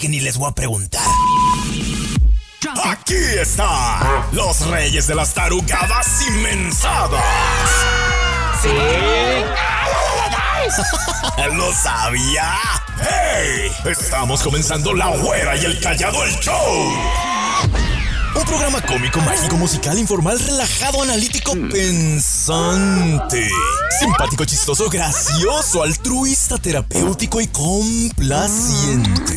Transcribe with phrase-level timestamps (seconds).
[0.00, 1.06] Que ni les voy a preguntar.
[2.84, 7.22] Aquí están los reyes de las tarugadas inmensadas.
[8.60, 8.68] Sí.
[11.54, 12.54] ¿Lo sabía?
[12.98, 13.70] ¡Hey!
[13.84, 16.92] Estamos comenzando La Güera y el Callado el Show.
[18.34, 23.48] Un programa cómico, mágico, musical, informal, relajado, analítico, pensante.
[24.00, 29.36] Simpático, chistoso, gracioso, altruista, terapéutico y complaciente.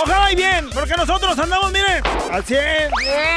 [0.00, 2.90] Ojalá y bien, porque nosotros andamos, miren, al 100.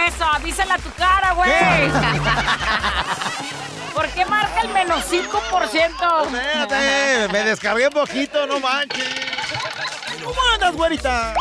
[0.07, 1.51] Eso, avísala a tu cara, güey.
[3.93, 6.25] ¿Por qué marca el menos 5%?
[6.25, 9.07] Espérate, me descargué un poquito, no manches.
[10.23, 11.33] ¿Cómo andas, güerita?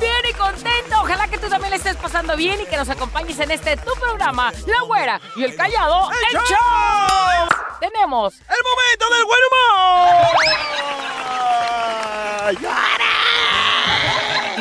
[0.00, 1.00] Bien y contento.
[1.00, 3.92] Ojalá que tú también le estés pasando bien y que nos acompañes en este tu
[4.00, 6.46] programa, La Güera y el Callado, ¡El el, show!
[6.48, 7.48] show.
[7.78, 10.36] Tenemos ¡El momento del buen humor!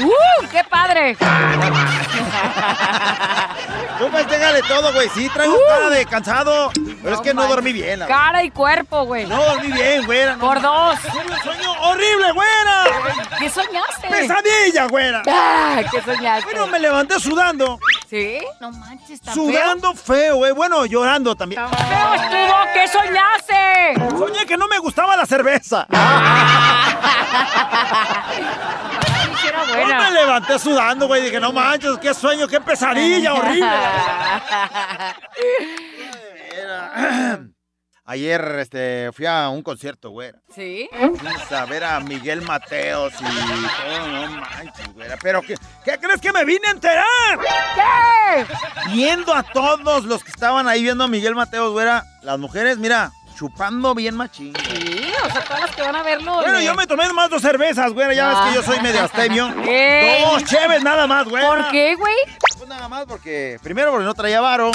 [0.04, 0.48] ¡Uh!
[0.52, 1.16] ¡Qué padre!
[3.98, 5.10] Tú festéjale todo, güey.
[5.10, 6.72] Sí, traigo cara de cansado,
[7.04, 8.00] pero es que no dormí bien.
[8.00, 9.26] la Cara y cuerpo, güey.
[9.28, 10.36] No dormí bien, güera.
[10.36, 10.46] no.
[10.48, 11.00] Por dos.
[11.02, 12.84] Tuve un sueño horrible, güera.
[13.38, 14.08] ¿Qué soñaste?
[14.10, 15.22] Pesadilla, güera.
[15.28, 16.46] Ah, ¿Qué soñaste?
[16.46, 17.80] Bueno, me levanté sudando.
[18.10, 18.40] ¿Sí?
[18.60, 20.52] No manches, está Sudando feo, güey.
[20.54, 21.62] Bueno, llorando también.
[21.70, 21.78] feo.
[21.88, 22.56] ¡Feo estuvo!
[22.74, 24.18] ¿Qué soñaste?
[24.18, 25.86] Soñé que no me gustaba la cerveza.
[29.70, 31.24] Era Yo me levanté sudando, güey.
[31.24, 33.68] Dije, no manches, qué sueño, qué pesadilla horrible.
[38.04, 40.32] Ayer este, fui a un concierto, güey.
[40.54, 40.90] ¿Sí?
[40.92, 45.08] Fuimos a ver a Miguel Mateos y todo, no manches, güey.
[45.22, 45.56] Pero, ¿qué,
[45.86, 47.06] ¿qué crees que me vine a enterar?
[47.40, 48.46] ¿Qué?
[48.92, 52.04] Viendo a todos los que estaban ahí viendo a Miguel Mateos, güera.
[52.24, 54.54] Las mujeres, mira, chupando bien machín.
[54.58, 56.34] Sí, o sea, todas las que van a verlo.
[56.36, 58.16] Bueno, yo me tomé más dos cervezas, güey.
[58.16, 59.54] Ya ves que yo soy medio astemio.
[59.66, 60.24] Ey.
[60.26, 61.46] Dos cheves nada más, güey.
[61.46, 62.16] ¿Por qué, güey?
[62.58, 64.72] Pues nada más porque, primero, porque no traía varo.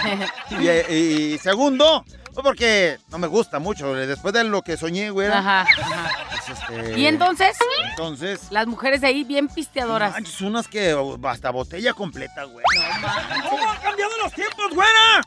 [0.50, 3.94] y, y segundo, pues porque no me gusta mucho.
[3.94, 5.28] Después de lo que soñé, güey.
[5.28, 6.10] Ajá, ajá.
[6.30, 7.56] pues, este, Y entonces,
[7.90, 10.12] Entonces, las mujeres de ahí bien pisteadoras.
[10.12, 10.96] manches, unas que
[11.28, 12.64] hasta botella completa, güey.
[13.50, 15.22] ¿Cómo han cambiado los tiempos, güera?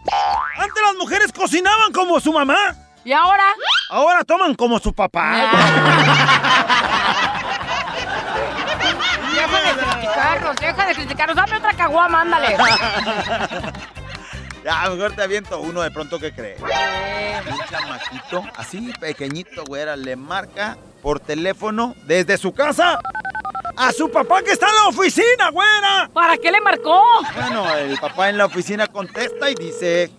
[0.58, 2.76] Antes las mujeres cocinaban como su mamá.
[3.06, 3.44] ¿Y ahora?
[3.90, 5.52] Ahora toman como su papá.
[9.34, 11.36] Deja de criticarnos, deja de criticarnos.
[11.36, 12.58] Dame otra caguama, ándale.
[14.64, 16.58] Ya, mejor te aviento uno de pronto que cree.
[16.60, 23.00] Un chamaquito, así pequeñito, güera, le marca por teléfono desde su casa
[23.78, 26.10] a su papá que está en la oficina, güera.
[26.12, 27.02] ¿Para qué le marcó?
[27.36, 30.12] Bueno, el papá en la oficina contesta y dice...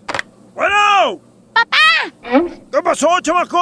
[0.55, 1.28] ¡Bueno!
[1.59, 1.87] ¡Papá!
[2.71, 3.59] ¿Qué pasó, chamaco?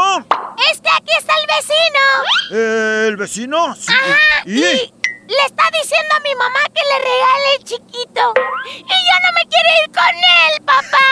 [0.71, 2.03] Es que aquí está el vecino.
[2.51, 3.75] Eh, ¿El vecino?
[3.75, 3.91] Sí.
[3.93, 4.43] Ajá.
[4.45, 4.53] ¿Y?
[4.55, 8.33] Y le está diciendo a mi mamá que le regale el chiquito.
[8.75, 11.05] Y yo no me quiero ir con él, papá.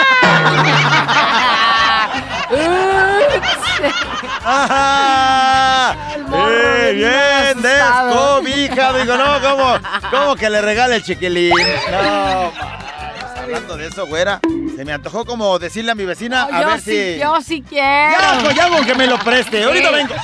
[4.48, 5.96] ¡Ajá!
[6.28, 7.10] morro ¡Eh, bien
[7.64, 7.66] bien!
[7.66, 8.42] asustado.
[8.42, 8.94] ¡Descobija!
[8.94, 9.80] Digo, no, ¿cómo?
[10.12, 11.52] ¿Cómo que le regale el chiquilín?
[11.92, 12.54] No,
[13.46, 14.40] hablando de eso, güera,
[14.76, 17.20] se me antojó como decirle a mi vecina a yo ver sí, si...
[17.20, 18.12] yo sí quiero.
[18.20, 19.64] Ya, pues ya con que me lo preste.
[19.64, 20.16] Ahorita vengo.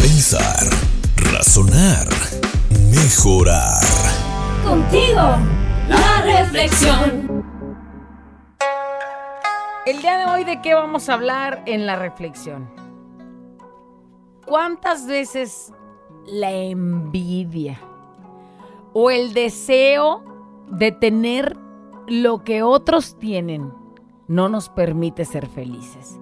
[0.00, 0.64] Pensar,
[1.32, 2.08] razonar,
[2.90, 3.80] mejorar.
[4.64, 5.38] Contigo,
[5.88, 7.44] la reflexión.
[9.86, 12.68] El día de hoy, ¿de qué vamos a hablar en la reflexión?
[14.46, 15.72] ¿Cuántas veces
[16.26, 17.80] la envidia
[18.92, 20.24] o el deseo
[20.68, 21.56] de tener
[22.06, 23.72] lo que otros tienen
[24.28, 26.18] no nos permite ser felices?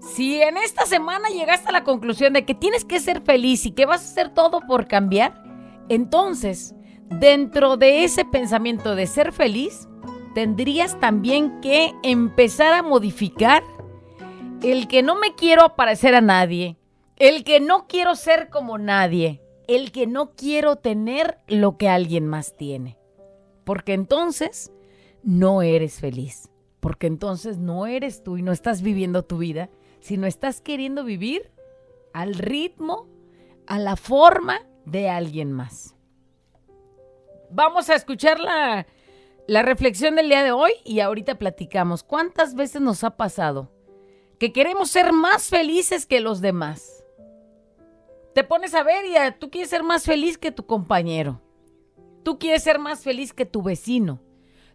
[0.00, 3.72] Si en esta semana llegaste a la conclusión de que tienes que ser feliz y
[3.72, 5.42] que vas a hacer todo por cambiar,
[5.88, 6.74] entonces,
[7.08, 9.88] dentro de ese pensamiento de ser feliz,
[10.34, 13.62] tendrías también que empezar a modificar
[14.62, 16.76] el que no me quiero parecer a nadie,
[17.16, 22.26] el que no quiero ser como nadie, el que no quiero tener lo que alguien
[22.26, 22.98] más tiene.
[23.64, 24.72] Porque entonces
[25.22, 26.50] no eres feliz.
[26.80, 29.70] Porque entonces no eres tú y no estás viviendo tu vida,
[30.00, 31.50] sino estás queriendo vivir
[32.12, 33.08] al ritmo,
[33.66, 35.96] a la forma de alguien más.
[37.50, 38.86] Vamos a escuchar la,
[39.46, 42.02] la reflexión del día de hoy y ahorita platicamos.
[42.02, 43.70] ¿Cuántas veces nos ha pasado
[44.38, 47.03] que queremos ser más felices que los demás?
[48.34, 51.40] Te pones a ver y tú quieres ser más feliz que tu compañero.
[52.24, 54.20] Tú quieres ser más feliz que tu vecino.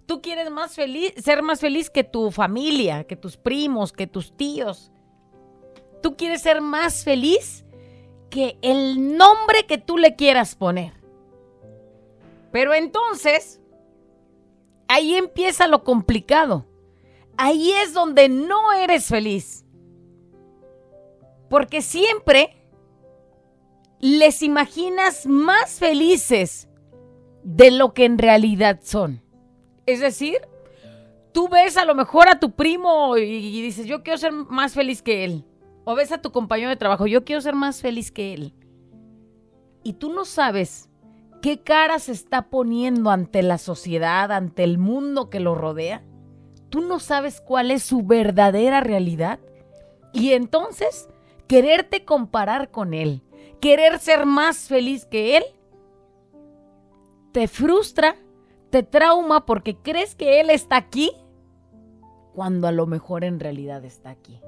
[0.05, 4.35] Tú quieres más feliz, ser más feliz que tu familia, que tus primos, que tus
[4.35, 4.91] tíos.
[6.01, 7.65] Tú quieres ser más feliz
[8.29, 10.93] que el nombre que tú le quieras poner.
[12.51, 13.59] Pero entonces,
[14.87, 16.65] ahí empieza lo complicado.
[17.37, 19.65] Ahí es donde no eres feliz.
[21.49, 22.58] Porque siempre
[23.99, 26.69] les imaginas más felices
[27.43, 29.21] de lo que en realidad son.
[29.85, 30.37] Es decir,
[31.31, 35.01] tú ves a lo mejor a tu primo y, dices, yo quiero ser más feliz
[35.01, 35.45] que él.
[35.85, 38.53] O ves a tu compañero de trabajo, yo quiero ser más feliz que él.
[39.83, 40.89] Y tú no sabes
[41.41, 46.03] qué cara se está poniendo ante la sociedad, ante el mundo que lo rodea.
[46.69, 49.39] Tú no sabes cuál es su verdadera realidad.
[50.13, 51.09] Y entonces,
[51.47, 53.23] quererte comparar con él,
[53.59, 55.43] querer ser más feliz que él,
[57.31, 58.15] te frustra
[58.69, 61.11] te trauma porque crees que Él está aquí
[62.33, 64.39] cuando a lo mejor en realidad está aquí.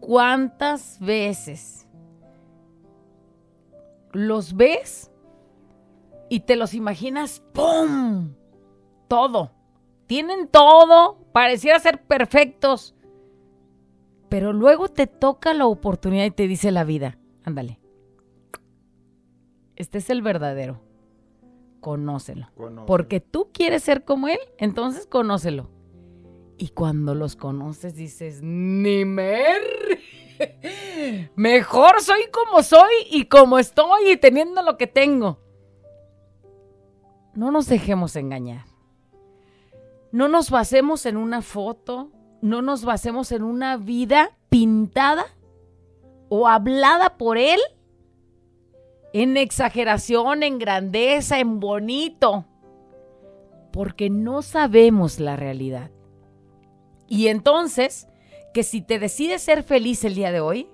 [0.00, 1.86] ¿Cuántas veces
[4.12, 5.10] los ves
[6.30, 8.34] y te los imaginas, ¡pum!
[9.08, 9.52] Todo.
[10.06, 12.94] Tienen todo, pareciera ser perfectos.
[14.30, 17.80] Pero luego te toca la oportunidad y te dice la vida, ándale,
[19.76, 20.80] este es el verdadero.
[21.80, 22.50] Conócelo.
[22.86, 25.70] Porque tú quieres ser como él, entonces conócelo.
[26.58, 29.62] Y cuando los conoces dices, ni mer.
[31.34, 35.40] Mejor soy como soy y como estoy y teniendo lo que tengo.
[37.34, 38.66] No nos dejemos engañar.
[40.12, 45.26] No nos basemos en una foto, no nos basemos en una vida pintada
[46.28, 47.60] o hablada por él
[49.12, 52.46] en exageración, en grandeza, en bonito,
[53.72, 55.90] porque no sabemos la realidad.
[57.08, 58.06] Y entonces,
[58.54, 60.68] que si te decides ser feliz el día de hoy,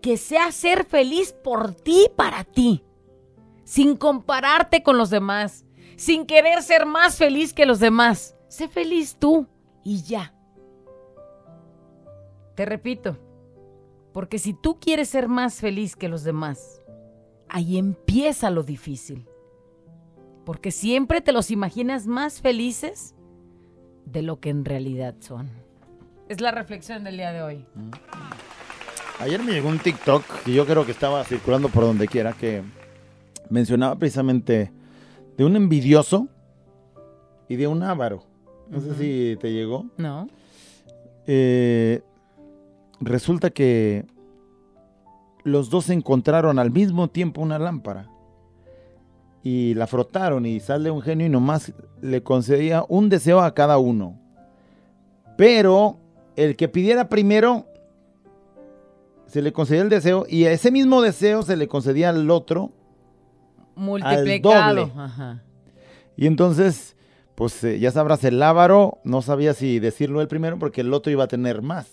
[0.00, 2.84] que sea ser feliz por ti, para ti,
[3.64, 5.64] sin compararte con los demás,
[5.96, 8.36] sin querer ser más feliz que los demás.
[8.48, 9.46] Sé feliz tú
[9.82, 10.33] y ya.
[12.54, 13.16] Te repito,
[14.12, 16.82] porque si tú quieres ser más feliz que los demás,
[17.48, 19.26] ahí empieza lo difícil.
[20.44, 23.14] Porque siempre te los imaginas más felices
[24.04, 25.50] de lo que en realidad son.
[26.28, 27.66] Es la reflexión del día de hoy.
[27.74, 27.90] Mm.
[29.20, 32.62] Ayer me llegó un TikTok que yo creo que estaba circulando por donde quiera que
[33.50, 34.72] mencionaba precisamente
[35.36, 36.28] de un envidioso
[37.48, 38.24] y de un avaro.
[38.68, 39.86] No sé si te llegó.
[39.96, 40.28] No.
[41.26, 42.02] Eh,
[43.04, 44.06] resulta que
[45.42, 48.10] los dos encontraron al mismo tiempo una lámpara
[49.42, 53.76] y la frotaron y sale un genio y nomás le concedía un deseo a cada
[53.76, 54.18] uno.
[55.36, 55.98] Pero
[56.34, 57.66] el que pidiera primero
[59.26, 62.72] se le concedía el deseo y ese mismo deseo se le concedía al otro
[63.74, 64.90] multiplicado.
[66.16, 66.96] Y entonces
[67.34, 71.10] pues eh, ya sabrás, el lábaro no sabía si decirlo el primero porque el otro
[71.10, 71.90] iba a tener más.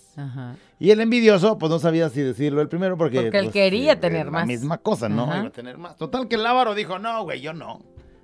[0.78, 3.22] Y el envidioso, pues no sabía si decirlo el primero porque...
[3.22, 4.42] Porque él pues, quería tener más.
[4.42, 5.24] La misma cosa, ¿no?
[5.24, 5.96] Iba a tener más.
[5.96, 7.80] Total que el lábaro dijo, no, güey, yo no.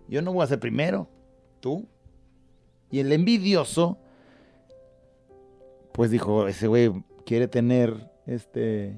[0.07, 1.09] Yo no voy a ser primero.
[1.61, 1.89] Tú.
[2.91, 3.99] Y el envidioso,
[5.93, 6.93] pues dijo, ese güey
[7.27, 8.97] quiere tener este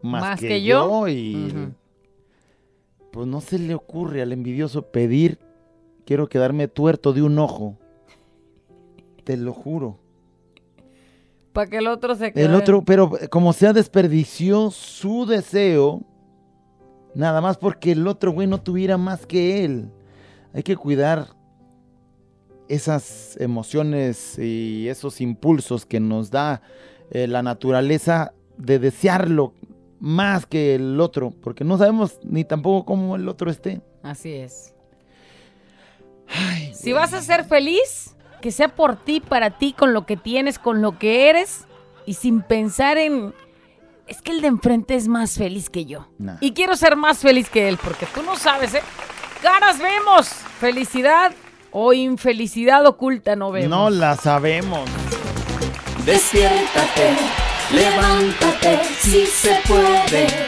[0.00, 1.06] más, que, yo?
[1.08, 1.72] y...
[3.12, 5.38] Pues no se le ocurre al envidioso pedir
[6.08, 7.76] quiero quedarme tuerto de un ojo.
[9.24, 9.98] Te lo juro.
[11.52, 12.46] Para que el otro se quede.
[12.46, 16.00] El otro, pero como sea desperdició su deseo,
[17.14, 19.90] nada más porque el otro güey no tuviera más que él.
[20.54, 21.26] Hay que cuidar
[22.68, 26.62] esas emociones y esos impulsos que nos da
[27.10, 29.52] eh, la naturaleza de desearlo
[30.00, 33.82] más que el otro, porque no sabemos ni tampoco cómo el otro esté.
[34.02, 34.74] Así es.
[36.74, 40.58] Si vas a ser feliz, que sea por ti, para ti, con lo que tienes,
[40.58, 41.66] con lo que eres
[42.06, 43.34] y sin pensar en...
[44.06, 46.08] Es que el de enfrente es más feliz que yo.
[46.18, 46.36] Nah.
[46.40, 48.82] Y quiero ser más feliz que él, porque tú no sabes, ¿eh?
[49.42, 51.32] Caras vemos, felicidad
[51.70, 53.70] o infelicidad oculta no vemos.
[53.70, 54.88] No la sabemos.
[56.06, 57.16] Despiértate,
[57.70, 60.47] levántate, si se puede.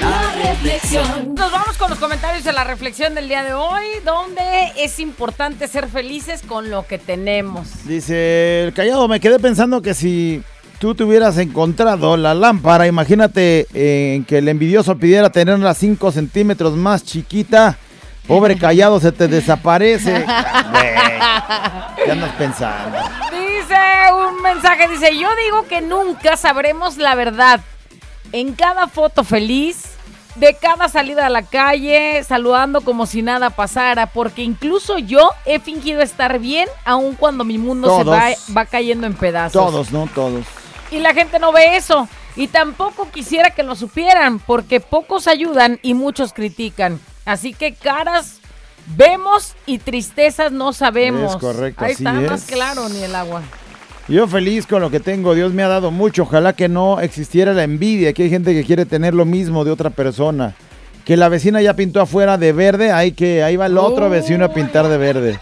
[0.00, 1.34] La reflexión.
[1.34, 5.68] Nos vamos con los comentarios de la reflexión del día de hoy, donde es importante
[5.68, 7.84] ser felices con lo que tenemos.
[7.86, 10.42] Dice el callado, me quedé pensando que si
[10.78, 16.76] tú te hubieras encontrado la lámpara, imagínate eh, que el envidioso pidiera tenerla 5 centímetros
[16.76, 17.78] más chiquita.
[18.26, 20.24] Pobre callado, se te desaparece.
[20.70, 20.94] Güey,
[22.04, 22.96] ¿Qué andas pensando?
[23.30, 23.76] Dice
[24.12, 27.60] un mensaje, dice, yo digo que nunca sabremos la verdad.
[28.32, 29.89] En cada foto feliz,
[30.36, 35.58] de cada salida a la calle, saludando como si nada pasara, porque incluso yo he
[35.60, 39.52] fingido estar bien, aun cuando mi mundo se va, va cayendo en pedazos.
[39.52, 40.08] Todos, ¿no?
[40.14, 40.44] Todos.
[40.90, 42.08] Y la gente no ve eso.
[42.36, 47.00] Y tampoco quisiera que lo supieran, porque pocos ayudan y muchos critican.
[47.24, 48.40] Así que caras
[48.96, 51.34] vemos y tristezas no sabemos.
[51.34, 53.42] Es correcto, Ahí está más claro ni el agua.
[54.08, 57.52] Yo feliz con lo que tengo, Dios me ha dado mucho, ojalá que no existiera
[57.52, 60.54] la envidia, que hay gente que quiere tener lo mismo de otra persona.
[61.04, 64.44] Que la vecina ya pintó afuera de verde, hay que ahí va el otro vecino
[64.44, 65.38] a pintar de verde.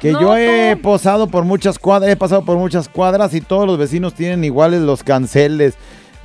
[0.00, 3.66] Que No, yo he posado por muchas cuadras, he pasado por muchas cuadras y todos
[3.66, 5.74] los vecinos tienen iguales los canceles.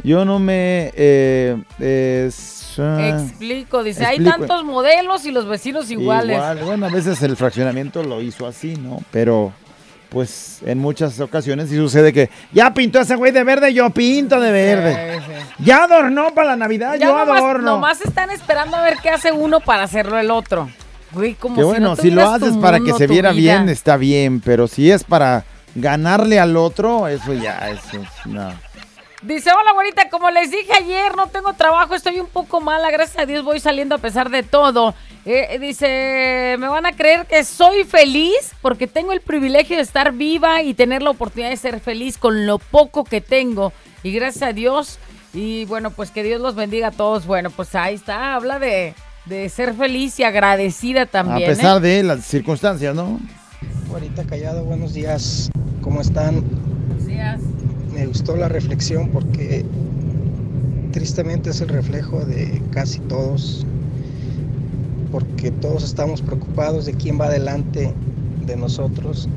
[0.04, 1.58] Yo no me eh,
[2.80, 6.38] ah, Explico, dice, hay tantos modelos y los vecinos iguales.
[6.38, 9.00] Igual, bueno, a veces el fraccionamiento lo hizo así, ¿no?
[9.12, 9.54] Pero,
[10.12, 14.42] pues, en muchas ocasiones sí sucede que ya pintó ese güey de verde, yo pinto
[14.42, 15.20] de verde.
[15.20, 15.64] Sí, sí.
[15.64, 17.72] Ya adornó para la Navidad, Ya yo nomás, adorno.
[17.72, 20.70] nomás están esperando a ver qué hace uno para hacerlo el otro.
[21.14, 23.56] Güey, como que si bueno, no si lo haces para que se viera vida.
[23.60, 28.52] bien, está bien, pero si es para ganarle al otro, eso ya, eso es, no.
[29.22, 33.20] Dice, hola güerita, como les dije ayer, no tengo trabajo, estoy un poco mala, gracias
[33.20, 34.96] a Dios voy saliendo a pesar de todo.
[35.26, 40.12] Eh, dice, me van a creer que soy feliz porque tengo el privilegio de estar
[40.12, 43.74] viva y tener la oportunidad de ser feliz con lo poco que tengo.
[44.02, 44.98] Y gracias a Dios,
[45.36, 47.28] y bueno, pues que Dios los bendiga a todos.
[47.28, 51.52] Bueno, pues ahí está, habla de, de ser feliz y agradecida también.
[51.52, 51.88] a pesar ¿eh?
[51.88, 53.20] de las circunstancias, ¿no?
[53.92, 55.52] Ahorita callado, buenos días.
[55.82, 56.44] ¿Cómo están?
[56.88, 57.40] Buenos días.
[58.02, 59.64] Me gustó la reflexión porque
[60.92, 63.64] tristemente es el reflejo de casi todos.
[65.12, 67.94] Porque todos estamos preocupados de quién va adelante
[68.48, 69.30] de nosotros,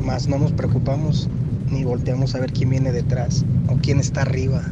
[0.00, 1.28] más no nos preocupamos
[1.72, 4.62] ni volteamos a ver quién viene detrás o quién está arriba.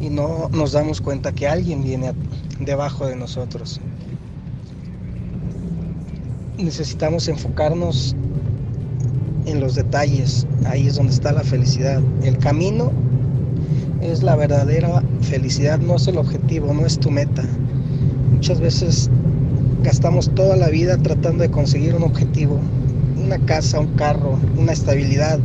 [0.00, 2.14] Y no nos damos cuenta que alguien viene
[2.60, 3.78] debajo de nosotros.
[6.56, 8.16] Necesitamos enfocarnos
[9.46, 10.46] en los detalles.
[10.64, 12.00] Ahí es donde está la felicidad.
[12.22, 12.92] El camino
[14.00, 17.44] es la verdadera felicidad, no es el objetivo, no es tu meta.
[18.32, 19.10] Muchas veces
[19.82, 22.58] gastamos toda la vida tratando de conseguir un objetivo,
[23.24, 25.38] una casa, un carro, una estabilidad.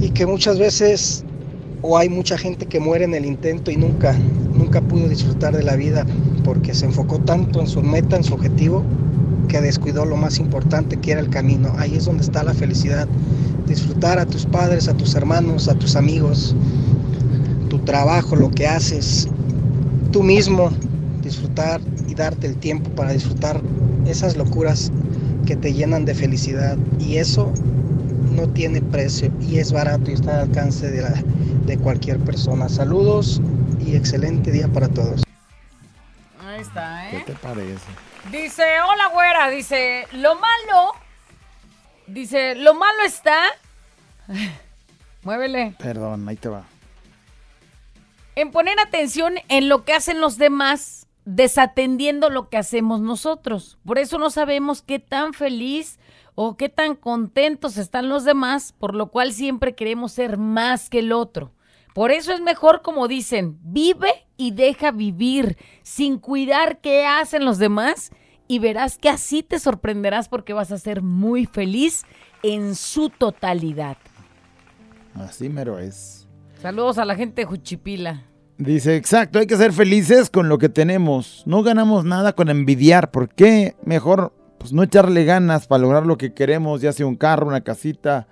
[0.00, 1.24] Y que muchas veces
[1.82, 4.14] o hay mucha gente que muere en el intento y nunca,
[4.54, 6.04] nunca pudo disfrutar de la vida
[6.44, 8.82] porque se enfocó tanto en su meta, en su objetivo,
[9.48, 11.72] que descuidó lo más importante que era el camino.
[11.78, 13.08] Ahí es donde está la felicidad.
[13.66, 16.54] Disfrutar a tus padres, a tus hermanos, a tus amigos,
[17.68, 19.28] tu trabajo, lo que haces,
[20.12, 20.70] tú mismo,
[21.22, 23.60] disfrutar y darte el tiempo para disfrutar
[24.06, 24.90] esas locuras
[25.44, 26.76] que te llenan de felicidad.
[26.98, 27.52] Y eso
[28.34, 31.22] no tiene precio y es barato y está al alcance de, la-
[31.66, 32.68] de cualquier persona.
[32.68, 33.40] Saludos
[33.84, 35.27] y excelente día para todos.
[37.10, 37.22] ¿Qué ¿eh?
[37.26, 37.86] te parece?
[38.30, 40.92] Dice, hola güera, dice, lo malo,
[42.06, 43.40] dice, lo malo está,
[45.22, 46.64] muévele, Perdón, ahí te va.
[48.34, 53.78] en poner atención en lo que hacen los demás, desatendiendo lo que hacemos nosotros.
[53.84, 55.98] Por eso no sabemos qué tan feliz
[56.34, 61.00] o qué tan contentos están los demás, por lo cual siempre queremos ser más que
[61.00, 61.52] el otro.
[61.98, 67.58] Por eso es mejor, como dicen, vive y deja vivir, sin cuidar qué hacen los
[67.58, 68.12] demás,
[68.46, 72.04] y verás que así te sorprenderás porque vas a ser muy feliz
[72.44, 73.96] en su totalidad.
[75.16, 76.28] Así mero es.
[76.62, 78.22] Saludos a la gente de Juchipila.
[78.58, 81.42] Dice, exacto, hay que ser felices con lo que tenemos.
[81.46, 83.10] No ganamos nada con envidiar.
[83.10, 87.16] ¿Por qué mejor pues no echarle ganas para lograr lo que queremos, ya sea un
[87.16, 88.28] carro, una casita,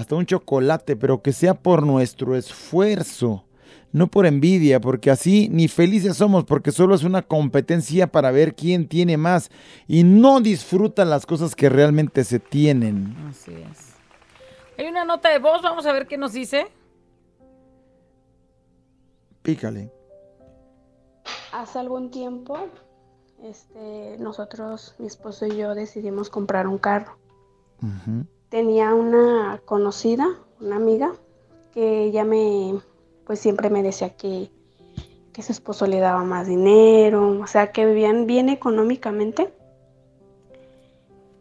[0.00, 3.44] hasta un chocolate, pero que sea por nuestro esfuerzo,
[3.92, 8.54] no por envidia, porque así ni felices somos, porque solo es una competencia para ver
[8.54, 9.50] quién tiene más
[9.86, 13.14] y no disfrutan las cosas que realmente se tienen.
[13.28, 13.94] Así es.
[14.78, 16.66] Hay una nota de voz, vamos a ver qué nos dice.
[19.42, 19.92] Pícale.
[21.52, 22.68] Hace algún tiempo,
[23.42, 27.18] este, nosotros, mi esposo y yo decidimos comprar un carro.
[27.82, 28.24] Ujú.
[28.50, 30.28] Tenía una conocida,
[30.60, 31.12] una amiga,
[31.72, 32.80] que ella me,
[33.24, 34.50] pues siempre me decía que,
[35.32, 39.54] que su esposo le daba más dinero, o sea, que vivían bien económicamente.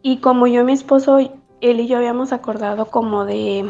[0.02, 3.70] Y como yo y mi esposo, él y yo habíamos acordado como de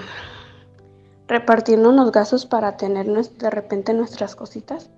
[1.27, 4.89] repartirnos los gastos para tener de repente nuestras cositas,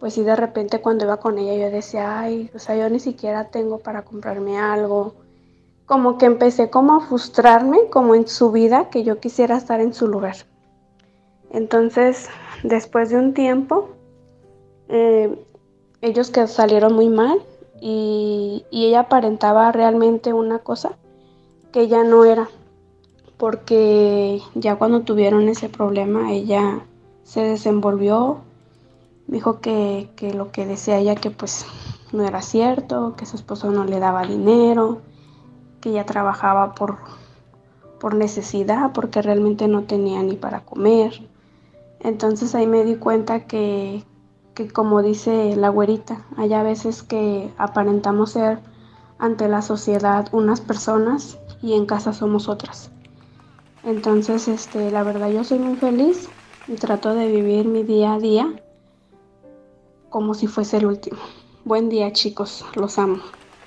[0.00, 3.00] pues sí, de repente cuando iba con ella yo decía, ay, o sea, yo ni
[3.00, 5.14] siquiera tengo para comprarme algo.
[5.86, 9.92] Como que empecé como a frustrarme, como en su vida, que yo quisiera estar en
[9.92, 10.36] su lugar.
[11.50, 12.28] Entonces,
[12.62, 13.90] después de un tiempo,
[14.88, 15.38] eh,
[16.00, 17.42] ellos que salieron muy mal
[17.80, 20.96] y, y ella aparentaba realmente una cosa
[21.72, 22.48] que ella no era,
[23.36, 26.80] porque ya cuando tuvieron ese problema ella
[27.24, 28.38] se desenvolvió,
[29.26, 31.66] dijo que, que lo que decía ella que pues
[32.12, 35.00] no era cierto, que su esposo no le daba dinero,
[35.84, 36.96] que ella trabajaba por,
[38.00, 41.12] por necesidad, porque realmente no tenía ni para comer.
[42.00, 44.02] Entonces ahí me di cuenta que,
[44.54, 48.60] que como dice la güerita, hay a veces que aparentamos ser
[49.18, 52.90] ante la sociedad unas personas y en casa somos otras.
[53.82, 56.30] Entonces, este, la verdad yo soy muy feliz
[56.66, 58.48] y trato de vivir mi día a día
[60.08, 61.18] como si fuese el último.
[61.66, 63.18] Buen día, chicos, los amo.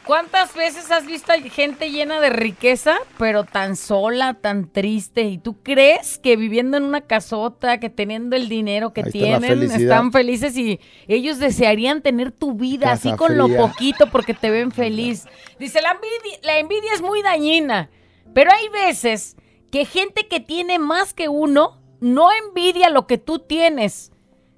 [0.07, 5.23] ¿Cuántas veces has visto a gente llena de riqueza, pero tan sola, tan triste?
[5.23, 9.63] ¿Y tú crees que viviendo en una casota, que teniendo el dinero que Ahí tienen,
[9.63, 14.71] están felices y ellos desearían tener tu vida así con lo poquito porque te ven
[14.71, 15.25] feliz?
[15.59, 17.89] Dice, la envidia, la envidia es muy dañina,
[18.33, 19.35] pero hay veces
[19.71, 24.13] que gente que tiene más que uno no envidia lo que tú tienes,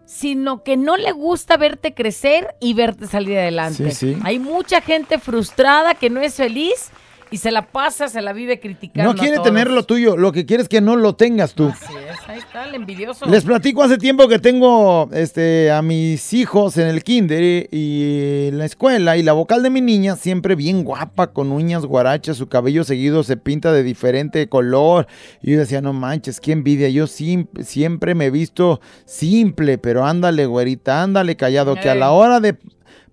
[0.09, 3.91] sino que no le gusta verte crecer y verte salir adelante.
[3.91, 4.19] Sí, sí.
[4.23, 6.89] Hay mucha gente frustrada que no es feliz
[7.31, 9.13] y se la pasa, se la vive criticando.
[9.13, 9.47] No quiere a todos.
[9.49, 11.67] tener lo tuyo, lo que quiere es que no lo tengas tú.
[11.69, 13.25] Así es, ahí está el envidioso.
[13.25, 18.57] Les platico hace tiempo que tengo este, a mis hijos en el kinder y en
[18.57, 22.47] la escuela y la vocal de mi niña siempre bien guapa, con uñas guarachas, su
[22.47, 25.07] cabello seguido se pinta de diferente color.
[25.41, 30.45] Y yo decía, no manches, qué envidia, yo siempre me he visto simple, pero ándale,
[30.45, 32.57] güerita, ándale callado, que a la hora de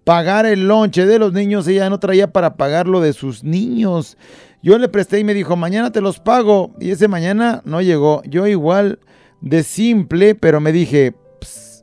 [0.07, 4.16] pagar el lonche de los niños, ella no traía para pagar lo de sus niños.
[4.62, 6.71] Yo le presté y me dijo, mañana te los pago.
[6.79, 8.23] Y ese mañana no llegó.
[8.23, 9.01] Yo igual
[9.40, 11.26] de simple, pero me dije, "Ps,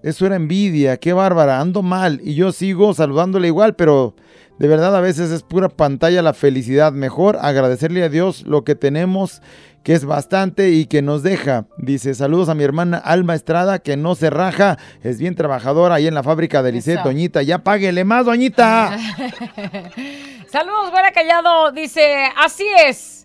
[0.03, 2.19] eso era envidia, qué bárbara, ando mal.
[2.23, 4.15] Y yo sigo saludándole igual, pero
[4.59, 6.91] de verdad a veces es pura pantalla la felicidad.
[6.91, 9.41] Mejor agradecerle a Dios lo que tenemos,
[9.81, 11.67] que es bastante y que nos deja.
[11.77, 16.07] Dice, saludos a mi hermana Alma Estrada, que no se raja, es bien trabajadora ahí
[16.07, 17.01] en la fábrica de Lisset.
[17.01, 17.41] Doñita.
[17.41, 18.97] Ya páguele más, Doñita.
[20.51, 21.71] Saludos, Güera Callado.
[21.71, 23.22] Dice, así es.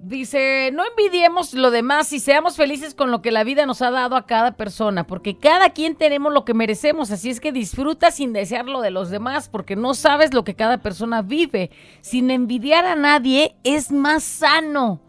[0.00, 3.90] Dice, no envidiemos lo demás y seamos felices con lo que la vida nos ha
[3.90, 8.12] dado a cada persona, porque cada quien tenemos lo que merecemos, así es que disfruta
[8.12, 11.72] sin desear lo de los demás, porque no sabes lo que cada persona vive.
[12.00, 15.00] Sin envidiar a nadie es más sano.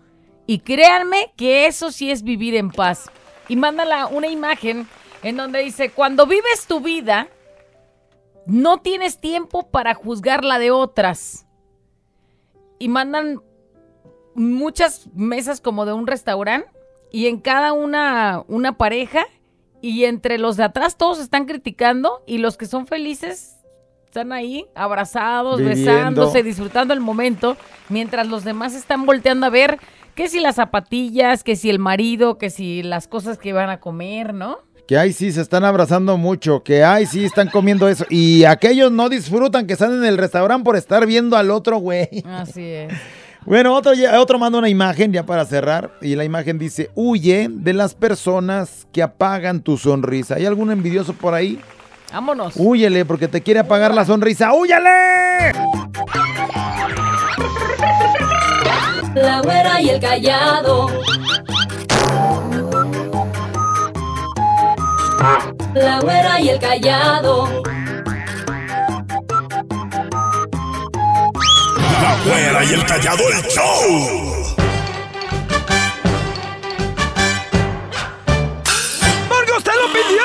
[0.47, 3.11] Y créanme que eso sí es vivir en paz.
[3.47, 4.87] Y mándala una imagen
[5.21, 7.27] en donde dice, cuando vives tu vida,
[8.47, 11.45] no tienes tiempo para juzgar la de otras.
[12.79, 13.41] Y mandan
[14.39, 16.69] muchas mesas como de un restaurante
[17.11, 19.25] y en cada una una pareja
[19.81, 23.57] y entre los de atrás todos están criticando y los que son felices
[24.05, 25.91] están ahí abrazados, Viviendo.
[25.91, 27.57] besándose, disfrutando el momento,
[27.89, 29.77] mientras los demás están volteando a ver
[30.15, 33.79] que si las zapatillas, que si el marido, que si las cosas que van a
[33.79, 34.59] comer, ¿no?
[34.87, 38.05] Que ahí sí se están abrazando mucho, que ahí sí están comiendo eso.
[38.09, 42.09] Y aquellos no disfrutan que están en el restaurante por estar viendo al otro güey.
[42.25, 42.93] Así es.
[43.45, 45.91] Bueno, otro, otro manda una imagen ya para cerrar.
[46.01, 50.35] Y la imagen dice, huye de las personas que apagan tu sonrisa.
[50.35, 51.59] ¿Hay algún envidioso por ahí?
[52.11, 52.53] Vámonos.
[52.55, 54.53] Húyele porque te quiere apagar la sonrisa.
[54.53, 55.53] ¡Húyele!
[59.15, 60.87] La güera y el callado.
[65.73, 67.47] La güera y el callado.
[72.25, 74.55] Güera y el callado el show.
[79.27, 80.23] ¡Porque usted lo pidió!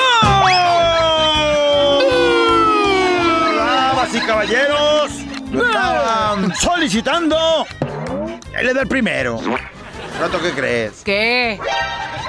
[3.57, 5.12] Damas y caballeros,
[5.52, 7.66] lo estaban solicitando.
[8.57, 9.40] Él es el primero.
[10.18, 11.02] ¿Pronto qué crees?
[11.04, 11.59] ¿Qué?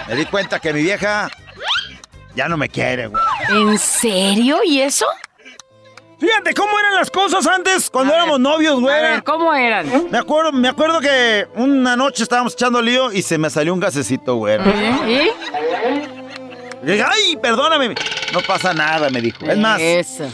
[0.07, 1.29] Me di cuenta que mi vieja
[2.35, 3.23] ya no me quiere, güey.
[3.49, 4.59] ¿En serio?
[4.63, 5.05] ¿Y eso?
[6.19, 9.01] Fíjate cómo eran las cosas antes cuando éramos novios, A güey.
[9.01, 10.09] ver, ¿cómo eran?
[10.09, 13.79] Me acuerdo, me acuerdo que una noche estábamos echando lío y se me salió un
[13.79, 14.57] gasecito, güey.
[15.07, 15.29] ¿Y?
[17.01, 17.95] Ay, perdóname.
[18.33, 19.45] No pasa nada, me dijo.
[19.45, 20.25] Es más, Eso.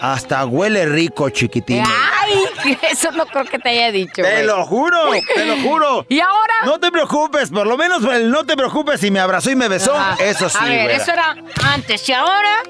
[0.00, 1.82] hasta huele rico, chiquitín.
[2.28, 4.22] Ay, eso no creo que te haya dicho.
[4.22, 4.46] Te güey.
[4.46, 6.06] lo juro, te lo juro.
[6.08, 6.54] ¿Y ahora?
[6.64, 9.68] No te preocupes, por lo menos el no te preocupes si me abrazó y me
[9.68, 9.94] besó.
[9.94, 10.22] Ajá.
[10.22, 12.62] Eso sí, A ver, eso era antes y ahora.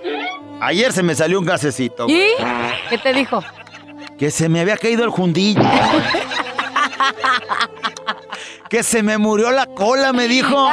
[0.61, 2.07] Ayer se me salió un gasecito.
[2.09, 2.29] ¿Y?
[2.89, 3.43] ¿Qué te dijo?
[4.19, 5.63] Que se me había caído el jundillo.
[8.69, 10.69] que se me murió la cola, me dijo.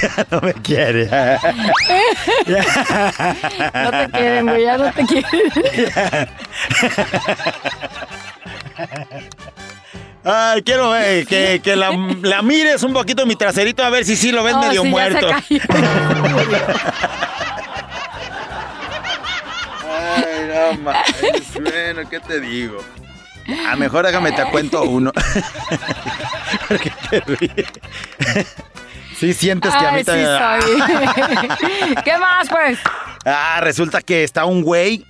[0.16, 1.08] ya no me quiere.
[3.74, 5.24] No te quieren, güey, ya no te quieren.
[10.22, 11.90] Ay, quiero eh, que, que la,
[12.22, 14.88] la mires un poquito mi traserito a ver si sí lo ves No, medio sí,
[14.88, 15.26] muerto.
[19.88, 22.82] Ay, no manches, bueno, ¿qué te digo?
[23.66, 25.10] A mejor déjame te cuento uno.
[26.68, 27.66] ¿Por qué te ríes?
[29.20, 30.28] Sí sientes que a mí Ay, sí también-
[31.94, 31.94] soy.
[32.04, 32.78] ¿Qué más, pues?
[33.26, 35.04] Ah, resulta que está un güey,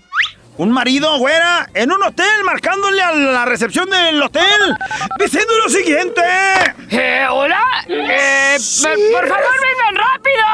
[0.56, 4.76] un marido, güera, en un hotel, marcándole a la recepción del hotel,
[5.18, 6.22] diciendo lo siguiente.
[6.90, 7.62] Eh, hola.
[7.88, 8.56] Eh,
[9.12, 10.44] por favor, vengan rápido.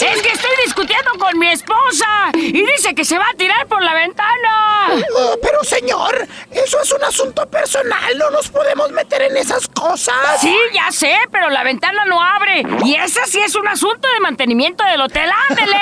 [0.00, 3.82] Es que estoy discutiendo con mi esposa y dice que se va a tirar por
[3.82, 4.88] la ventana.
[5.16, 10.14] Oh, pero señor, eso es un asunto personal, no nos podemos meter en esas cosas.
[10.40, 12.62] Sí, ya sé, pero la ventana no abre.
[12.84, 15.30] Y ese sí es un asunto de mantenimiento del hotel.
[15.50, 15.80] ¡Ándele!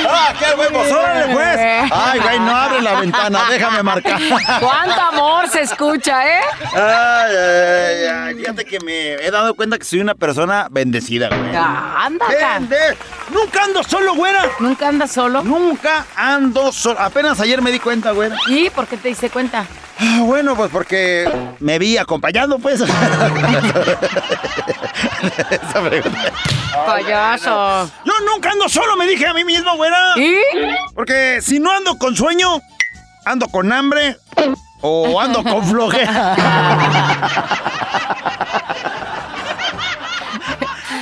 [0.12, 0.90] ¡Ah, qué huevos!
[0.90, 1.58] ¡Órale, pues!
[1.92, 4.20] Ay, güey, no abre la ventana, déjame marcar.
[4.60, 6.40] ¡Cuánto amor se escucha, eh!
[6.74, 11.54] Ay, ay, ay, fíjate que me he dado cuenta que soy una persona bendecida, güey.
[11.56, 12.58] Anda acá.
[12.60, 12.96] Vende-
[13.30, 14.42] Nunca ando solo, güera.
[14.58, 15.42] ¿Nunca andas solo?
[15.44, 16.98] Nunca ando solo.
[17.00, 18.36] Apenas ayer me di cuenta, güera.
[18.48, 19.64] ¿Y por qué te diste cuenta?
[20.02, 22.80] Ah, bueno, pues porque me vi acompañado, pues.
[25.50, 26.32] Esa pregunta.
[26.86, 27.90] Payaso.
[28.04, 30.14] Yo nunca ando solo, me dije a mí mismo, güera.
[30.16, 30.34] ¿Y?
[30.94, 32.60] Porque si no ando con sueño,
[33.26, 34.16] ando con hambre
[34.80, 36.36] o ando con flojera.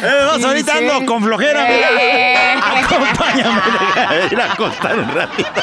[0.00, 0.88] Eh, ahorita Sí, sí.
[0.88, 1.88] ando con flojera, mira.
[2.00, 2.54] Eh.
[2.84, 3.60] Acompáñame,
[4.30, 5.60] ir a acostar un ratito.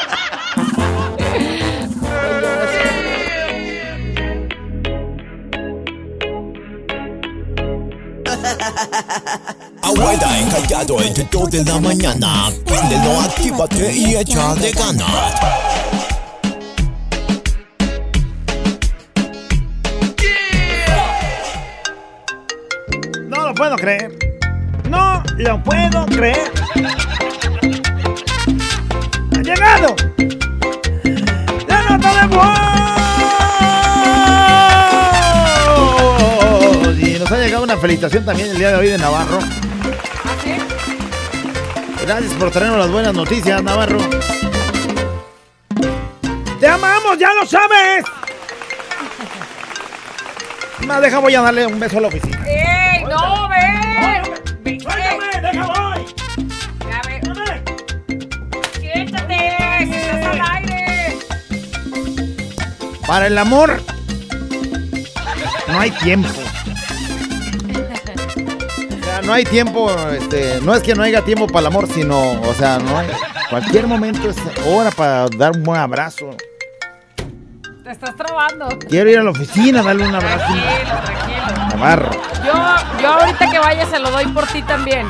[9.82, 12.50] Abuela encallado entre dos de la mañana.
[12.64, 15.34] Préndelo, actívate y échale ganas.
[23.28, 24.12] No lo puedo creer.
[24.88, 26.52] No lo puedo creer.
[29.32, 29.94] ¡Ha llegado!
[31.68, 32.75] ¡La nota de voz!
[37.76, 39.38] Una felicitación también el día de hoy de Navarro.
[42.00, 43.98] Gracias por traernos las buenas noticias, Navarro.
[46.58, 48.06] ¡Te amamos, ya lo sabes!
[50.86, 52.42] Más deja, voy a darle un beso a la oficina.
[52.46, 54.80] ¡Ey, no, ven!
[54.80, 56.06] ¡Suéltame, deja voy!
[56.88, 57.20] Ya ve.
[58.80, 59.56] ¡Siéntate!
[59.80, 61.18] ¡Si estás al aire!
[63.06, 63.82] Para el amor
[65.68, 66.45] no hay tiempo.
[69.26, 72.54] No hay tiempo, este, no es que no haya tiempo para el amor, sino, o
[72.54, 73.08] sea, no hay,
[73.50, 76.30] cualquier momento es hora para dar un buen abrazo.
[77.82, 78.68] Te estás trabando.
[78.88, 80.44] Quiero ir a la oficina, darle un abrazo.
[80.46, 81.68] Tranquilo, tranquilo.
[81.76, 82.10] Navarro.
[82.44, 85.06] Yo, yo ahorita que vaya se lo doy por ti también.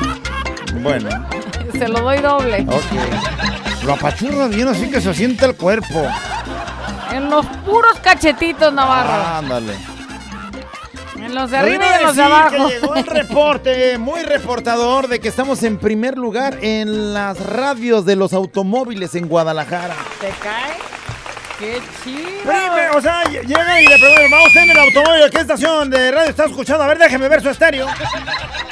[0.81, 1.09] Bueno,
[1.71, 2.65] Se lo doy doble.
[2.67, 3.83] ok.
[3.83, 6.05] Lo apachurras bien así que se siente el cuerpo.
[7.11, 9.37] En los puros cachetitos, Navarro.
[9.37, 9.73] Ándale.
[11.27, 12.49] En los de arriba iba y en los de abajo.
[12.67, 18.05] que llegó el reporte muy reportador de que estamos en primer lugar en las radios
[18.05, 19.95] de los automóviles en Guadalajara.
[20.21, 20.73] ¿Te cae?
[21.59, 22.27] ¡Qué chido!
[22.43, 25.29] Prime, o sea, ll- llega y le pregunta, ¿va usted en el automóvil?
[25.31, 26.83] ¿Qué estación de radio está escuchando?
[26.83, 27.87] A ver, déjeme ver su estéreo.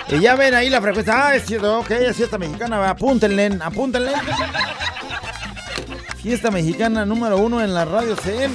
[0.09, 1.13] Y ya ven ahí la frecuencia.
[1.27, 2.87] Ah, es cierto, ok, es fiesta mexicana.
[2.89, 4.11] Apúntenle, apúntenle.
[6.21, 8.53] Fiesta mexicana número uno en la radio CN.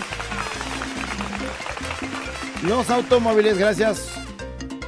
[2.62, 4.06] Los automóviles, gracias.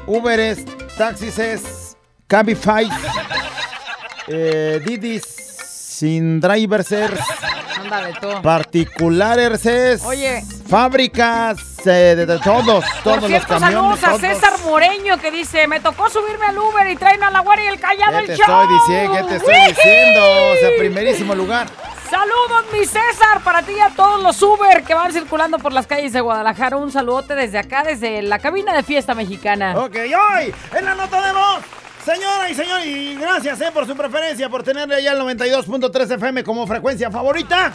[0.07, 0.65] Uberes,
[0.99, 2.89] taxis, Cabify,
[4.29, 6.93] eh, Didis, sin drivers,
[7.79, 8.29] Ándale tú.
[8.43, 10.43] particulares, Oye.
[10.69, 14.01] fábricas, eh, de, de todos, todos Por cierto, los camiones.
[14.01, 14.35] saludos a.
[14.35, 17.69] César Moreño que dice, me tocó subirme al Uber y traen a la guardia y
[17.69, 18.63] el callado ¿Qué el te show.
[18.63, 19.15] estoy diciendo?
[19.17, 20.21] ¿Qué te estoy diciendo?
[20.53, 21.67] O sea, primerísimo lugar.
[22.13, 25.87] Saludos, mi César, para ti y a todos los Uber que van circulando por las
[25.87, 26.77] calles de Guadalajara.
[26.77, 29.73] Un saludote desde acá, desde la cabina de fiesta mexicana.
[29.79, 31.65] Ok, hoy en la nota de voz.
[32.05, 36.45] Señora y señor, y gracias eh, por su preferencia, por tenerle ya el 92.3 FM
[36.45, 37.73] como frecuencia favorita.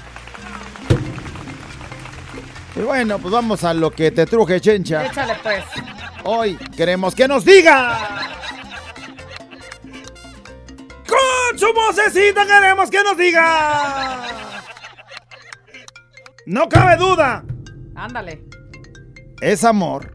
[2.75, 5.03] Y bueno, pues vamos a lo que te truje, chencha.
[5.07, 5.63] Échale pues.
[6.25, 7.97] Hoy queremos que nos diga.
[11.17, 14.27] Con su vocecita queremos que nos diga.
[16.45, 17.43] No cabe duda,
[17.95, 18.43] Ándale.
[19.41, 20.13] es amor.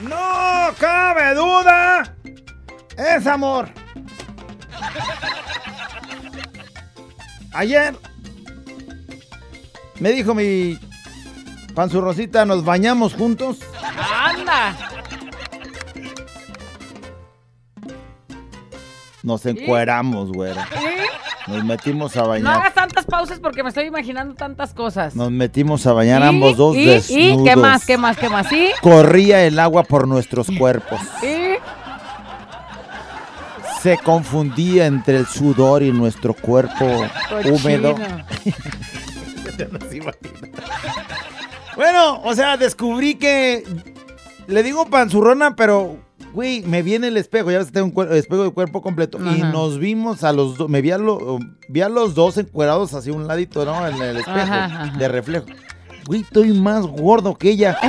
[0.00, 2.14] No cabe duda,
[2.96, 3.68] es amor.
[7.54, 7.94] Ayer
[10.00, 10.78] me dijo mi
[11.74, 13.58] panzurrosita, nos bañamos juntos.
[14.24, 14.74] Anda.
[19.22, 20.66] Nos encueramos, güera.
[21.46, 22.56] Nos metimos a No bañar.
[22.60, 25.14] hagas tantas pausas porque me estoy imaginando tantas cosas.
[25.16, 26.26] Nos metimos a bañar ¿Y?
[26.26, 26.84] ambos dos ¿Y?
[26.86, 27.40] desnudos.
[27.40, 27.44] ¿Y?
[27.44, 27.84] ¿Qué más?
[27.86, 28.16] ¿Qué más?
[28.16, 28.46] ¿Qué más?
[28.48, 28.70] ¿Sí?
[28.80, 31.00] Corría el agua por nuestros cuerpos.
[31.22, 31.56] ¿Y?
[33.82, 36.86] Se confundía entre el sudor y nuestro cuerpo
[37.44, 37.96] húmedo.
[41.76, 43.64] Bueno, o sea, descubrí que
[44.46, 45.96] le digo panzurrona, pero
[46.32, 49.40] güey, me viene el espejo, ya ves que tengo un espejo de cuerpo completo y
[49.42, 53.12] nos vimos a los dos, me vi a, lo- vi a los dos encuerados hacia
[53.12, 53.86] un ladito, ¿no?
[53.86, 54.86] En el espejo Ajá, ajá.
[54.98, 55.46] de reflejo.
[56.06, 57.76] Güey, estoy más gordo que ella.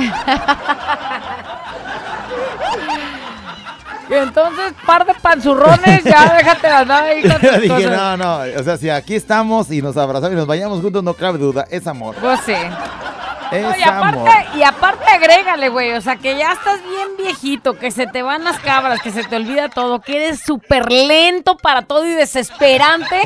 [4.10, 8.38] Y entonces, par de panzurrones, ya déjate de andar ahí con tus Dije, no, no,
[8.58, 11.64] o sea, si aquí estamos y nos abrazamos y nos bañamos juntos, no cabe duda,
[11.70, 12.14] es amor.
[12.20, 12.52] Pues sí.
[13.62, 17.90] No, y, aparte, y aparte agrégale, güey, o sea, que ya estás bien viejito, que
[17.90, 21.82] se te van las cabras, que se te olvida todo, que eres súper lento para
[21.82, 23.20] todo y desesperante,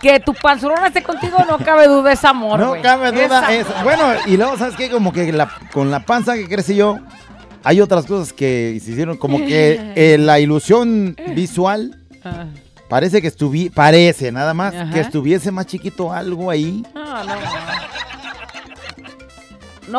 [0.00, 4.04] que tu panzurrona esté contigo, no cabe duda, es amor, No cabe duda, es, bueno,
[4.26, 4.90] y luego, ¿sabes qué?
[4.90, 6.98] Como que la- con la panza que crecí yo,
[7.62, 12.46] hay otras cosas que se hicieron, como que eh, la ilusión visual, Ah,
[12.88, 14.90] parece que estuviese, parece nada más, Ajá.
[14.92, 16.82] que estuviese más chiquito algo ahí.
[16.94, 17.34] No, no.
[17.34, 17.34] No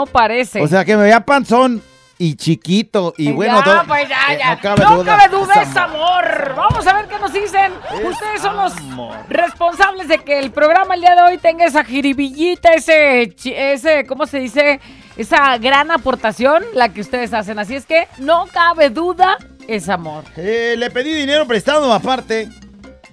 [0.06, 0.62] parece.
[0.62, 1.82] O sea, que me veía panzón
[2.18, 4.56] y chiquito, y bueno, ya, pues ya, eh, ya.
[4.56, 6.54] no cabe No duda, cabe duda, es es amor.
[6.56, 7.74] Vamos a ver qué nos dicen.
[7.94, 9.18] Es Ustedes son los amor.
[9.28, 14.26] responsables de que el programa el día de hoy tenga esa jiribillita, ese, ese, ¿cómo
[14.28, 14.80] se dice?
[15.18, 17.60] Esa gran aportación, la que ustedes hacen.
[17.60, 20.24] Así es que no cabe duda, es amor.
[20.38, 22.48] Eh, le pedí dinero prestado aparte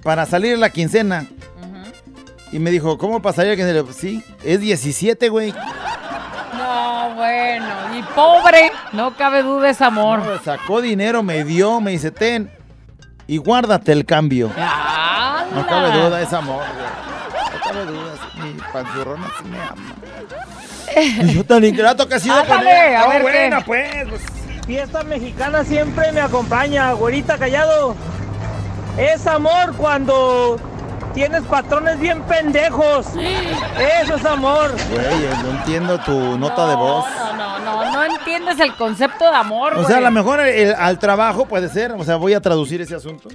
[0.05, 1.27] para salir la quincena.
[2.53, 3.83] Y me dijo, ¿cómo pasaría que se le...
[3.95, 5.55] Sí, es 17, güey.
[6.73, 7.67] No, bueno.
[7.99, 10.21] Y pobre, no cabe duda, es amor.
[10.21, 12.51] No, sacó dinero, me dio, me dice, ten.
[13.27, 14.49] Y guárdate el cambio.
[15.55, 17.53] No cabe duda, es amor, güey.
[17.53, 19.95] No cabe duda, mi panzurrona sí me ama.
[21.31, 23.01] Y yo tan ingrato que he sido con ella.
[23.03, 23.65] a No, ver buena, qué.
[23.65, 24.09] pues.
[24.09, 24.23] pues.
[24.67, 27.97] Fiesta mexicana siempre me acompaña, güerita callado.
[28.97, 30.59] Es amor cuando
[31.15, 33.07] tienes patrones bien pendejos.
[34.03, 34.71] Eso es amor.
[34.91, 37.05] Güey, no entiendo tu nota de voz.
[37.17, 40.75] No, no, no, no entiendes el concepto de amor, O sea, a lo mejor el-
[40.75, 43.29] al trabajo puede ser, o sea, voy a traducir ese asunto.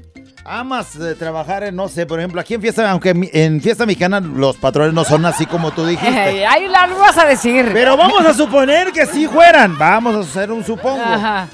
[0.45, 4.55] Amas trabajar en, no sé, por ejemplo, aquí en fiesta, aunque en fiesta mexicana los
[4.55, 6.45] patrones no son así como tú dijiste.
[6.47, 7.69] Ahí la vas a decir.
[7.73, 9.77] Pero vamos a suponer que sí fueran.
[9.77, 11.03] Vamos a hacer un supongo.
[11.03, 11.47] Ajá.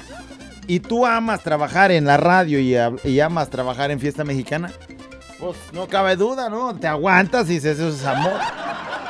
[0.68, 2.76] Y tú amas trabajar en la radio y,
[3.08, 4.70] y amas trabajar en fiesta mexicana.
[5.44, 6.74] Pues no cabe duda, ¿no?
[6.74, 8.32] Te aguantas y dices, eso es amor.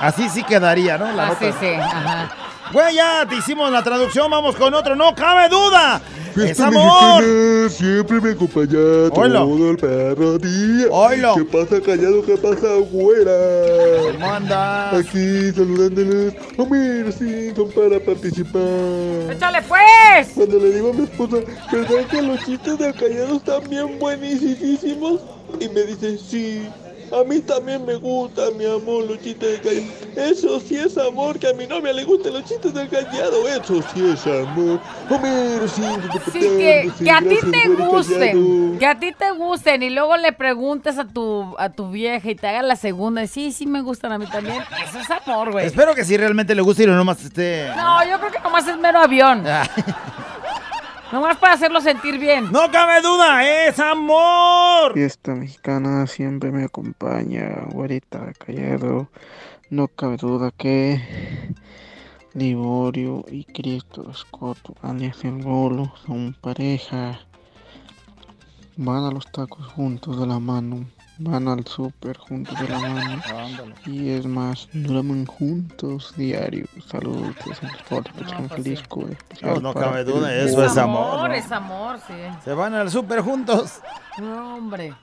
[0.00, 1.12] Así sí quedaría, ¿no?
[1.12, 1.60] La Así nota.
[1.60, 2.28] sí, ajá.
[2.72, 6.00] Güey, ya te hicimos la traducción, vamos con otro, no cabe duda.
[6.36, 7.22] Es amor.
[7.22, 8.78] mexicana siempre me acompaña
[9.12, 9.38] Oilo.
[9.44, 10.86] todo el perro día.
[10.90, 11.34] Oilo.
[11.36, 12.24] ¿Qué pasa callado?
[12.24, 14.12] ¿Qué pasa güera?
[14.12, 14.94] ¿Cómo andas?
[14.94, 16.34] Aquí saludándoles.
[16.58, 18.62] Homero Simpson para participar.
[19.30, 20.30] ¡Échale pues!
[20.34, 21.36] Cuando le digo a mi esposa,
[21.70, 25.20] ¿verdad que los chistes del callado están bien buenísimos?
[25.60, 26.68] Y me dice, sí.
[27.12, 30.30] A mí también me gustan, mi amor, los chistes del callado.
[30.30, 33.46] Eso sí es amor, que a mi novia le gusten los chistes del callado.
[33.48, 34.80] Eso sí es amor.
[35.10, 35.82] Homero, sí,
[36.32, 38.78] Sí, que, que a ti te gusten, callado.
[38.78, 42.34] que a ti te gusten y luego le preguntes a tu, a tu vieja y
[42.34, 44.62] te haga la segunda, y sí, sí me gustan a mí también.
[44.88, 45.66] Eso es amor, güey.
[45.66, 47.68] Espero que sí realmente le guste y no nomás esté...
[47.76, 49.44] No, yo creo que nomás es mero avión.
[51.14, 52.50] nomás para hacerlo sentir bien.
[52.50, 53.44] ¡No cabe duda!
[53.44, 54.94] ¡Es amor!
[54.94, 59.08] Fiesta mexicana siempre me acompaña, güerita callado.
[59.70, 61.00] No cabe duda que
[62.32, 67.20] Liborio y Cristo Scott, alias el Bolo, son pareja.
[68.76, 70.84] Van a los tacos juntos de la mano,
[71.18, 73.22] van al súper juntos de la mano.
[73.86, 76.66] Y es más, duermen juntos diario.
[76.90, 80.48] Saludos, que se les porte, que tengan feliz cura especial No, no cabe duda, el
[80.48, 81.28] eso es amor.
[81.28, 81.34] ¿no?
[81.34, 82.14] es amor, sí.
[82.44, 83.80] Se van al súper juntos.
[84.18, 84.94] No, hombre.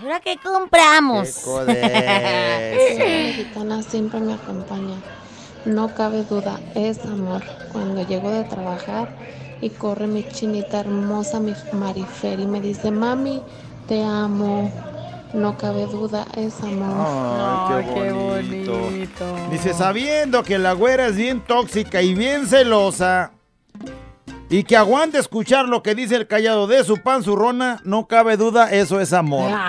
[0.00, 1.28] ¿Ahora qué compramos?
[1.28, 1.64] Fiesta
[3.04, 4.96] mexicana siempre me acompaña.
[5.64, 7.42] No cabe duda, es amor.
[7.72, 9.14] Cuando llego de trabajar
[9.60, 13.42] y corre mi chinita hermosa, mi Marifer, y me dice, mami,
[13.86, 14.91] te amo.
[15.32, 16.94] No cabe duda, es amor.
[17.70, 18.78] Ay, qué bonito.
[19.50, 23.32] Dice, sabiendo que la güera es bien tóxica y bien celosa
[24.50, 28.70] y que aguante escuchar lo que dice el callado de su panzurrona, no cabe duda,
[28.70, 29.50] eso es amor.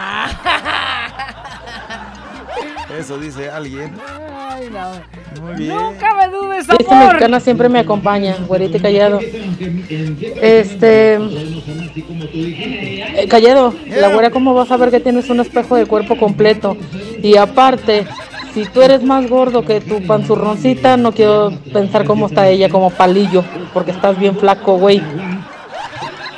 [3.00, 4.00] Eso dice alguien.
[4.30, 5.42] Ay, no.
[5.42, 5.70] Muy bien.
[5.76, 7.08] No cabe duda, es Fiesta amor.
[7.08, 9.20] mexicana siempre me acompaña, güerita y callado.
[10.42, 11.16] Este.
[12.34, 16.78] eh, callado, la güera, ¿cómo vas a ver que tienes un espejo de cuerpo completo?
[17.22, 18.06] Y aparte,
[18.54, 22.90] si tú eres más gordo que tu panzurroncita, no quiero pensar cómo está ella como
[22.90, 25.02] palillo, porque estás bien flaco, güey.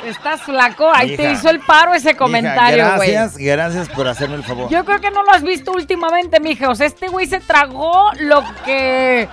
[0.06, 3.10] Estás flaco, ahí te hizo el paro ese comentario, güey.
[3.10, 4.70] gracias, gracias por hacerme el favor.
[4.70, 6.70] Yo creo que no lo has visto últimamente, mija.
[6.70, 9.28] O sea, este güey se tragó lo que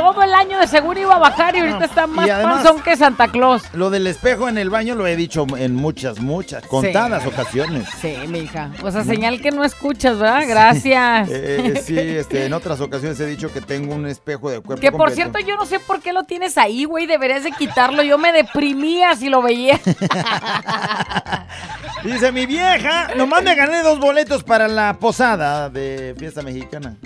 [0.00, 2.96] todo el año de seguro iba a bajar y ahorita está más además- panzón que
[2.96, 3.62] Santa Claus.
[3.74, 7.28] Lo del espejo en el baño lo he dicho en muchas, muchas, contadas Sí.
[7.28, 7.88] ocasiones.
[8.00, 8.70] Sí, mija.
[8.82, 10.42] O sea, señal que no escuchas, ¿verdad?
[10.48, 11.28] Gracias.
[11.30, 14.90] Eh, sí, este, en otras ocasiones he dicho que tengo un espejo de cuerpo Que
[14.90, 15.30] por completo.
[15.32, 17.06] cierto, yo no sé por qué lo tienes ahí, güey.
[17.06, 18.02] Deberías de quitarlo.
[18.02, 19.78] Yo me deprimía si lo veía.
[22.04, 26.96] Dice mi vieja, nomás me gané dos boletos para la posada de fiesta mexicana.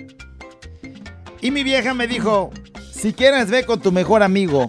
[1.44, 2.48] Y mi vieja me dijo,
[2.90, 4.66] si quieres ve con tu mejor amigo.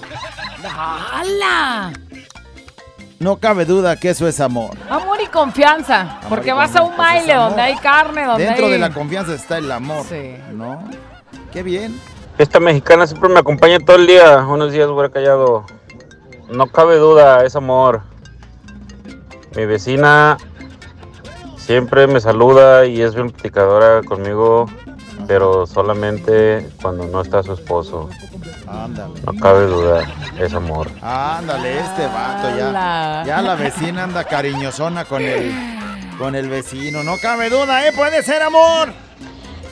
[0.62, 1.94] ¡Hala!
[3.18, 4.72] No cabe duda que eso es amor.
[4.90, 6.20] Amor y confianza.
[6.28, 8.74] Porque y vas a un baile donde hay carne, donde Dentro hay...
[8.74, 10.06] de la confianza está el amor.
[10.52, 10.84] ¿No?
[11.54, 11.98] Qué bien.
[12.38, 14.46] Esta mexicana siempre me acompaña todo el día.
[14.46, 15.66] Unos días voy callado.
[16.52, 18.02] No cabe duda, es amor.
[19.56, 20.36] Mi vecina
[21.56, 24.66] siempre me saluda y es bien platicadora conmigo,
[25.28, 28.10] pero solamente cuando no está su esposo.
[28.68, 29.14] Ándale.
[29.26, 30.04] No cabe duda,
[30.40, 30.90] es amor.
[31.02, 33.24] Ándale, este vato ya.
[33.26, 35.54] Ya la vecina anda cariñosona con el,
[36.18, 37.04] con el vecino.
[37.04, 37.92] No cabe duda, ¿eh?
[37.96, 38.94] Puede ser amor.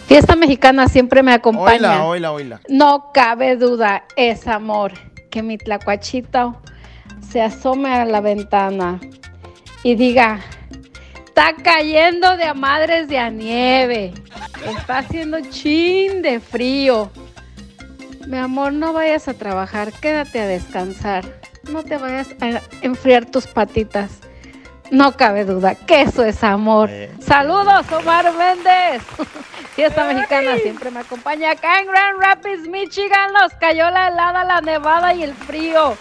[0.07, 2.05] Fiesta mexicana siempre me acompaña.
[2.05, 2.59] Oila, oila, oila.
[2.69, 4.91] No cabe duda, es amor.
[5.31, 6.55] Que mi tlacuachito
[7.27, 8.99] se asome a la ventana
[9.83, 10.39] y diga,
[11.33, 14.13] está cayendo de a madres de a nieve.
[14.67, 17.09] Está haciendo chin de frío.
[18.27, 21.25] Mi amor, no vayas a trabajar, quédate a descansar.
[21.71, 24.19] No te vayas a enfriar tus patitas.
[24.91, 26.91] No cabe duda que eso es amor.
[27.19, 29.01] Saludos, Omar Méndez.
[29.75, 33.33] Fiesta mexicana siempre me acompaña acá en Grand Rapids, Michigan.
[33.33, 35.97] Nos cayó la helada, la nevada y el frío.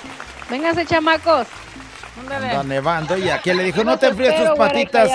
[0.51, 1.47] Vénganse, chamacos.
[2.21, 5.11] Anda nevando y aquí le dijo, no te enfríes tus patitas.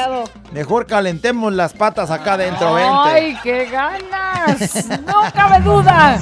[0.51, 3.10] Mejor calentemos las patas acá adentro, vente.
[3.10, 4.88] ¡Ay, qué ganas!
[5.05, 6.19] No cabe duda.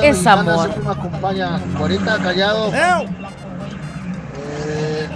[0.00, 0.70] Es amor.
[0.70, 1.60] siempre me acompaña.
[1.78, 2.70] Ahorita callado.
[4.66, 5.08] Eh,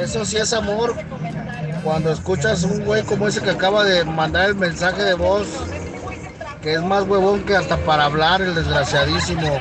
[0.00, 0.94] eso sí es amor.
[1.82, 5.48] Cuando escuchas un güey como ese que acaba de mandar el mensaje de voz,
[6.62, 9.58] que es más huevón que hasta para hablar, el desgraciadísimo.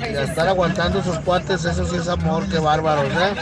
[0.00, 3.34] Y a estar aguantando sus cuates, eso sí es amor, qué bárbaro, ¿eh?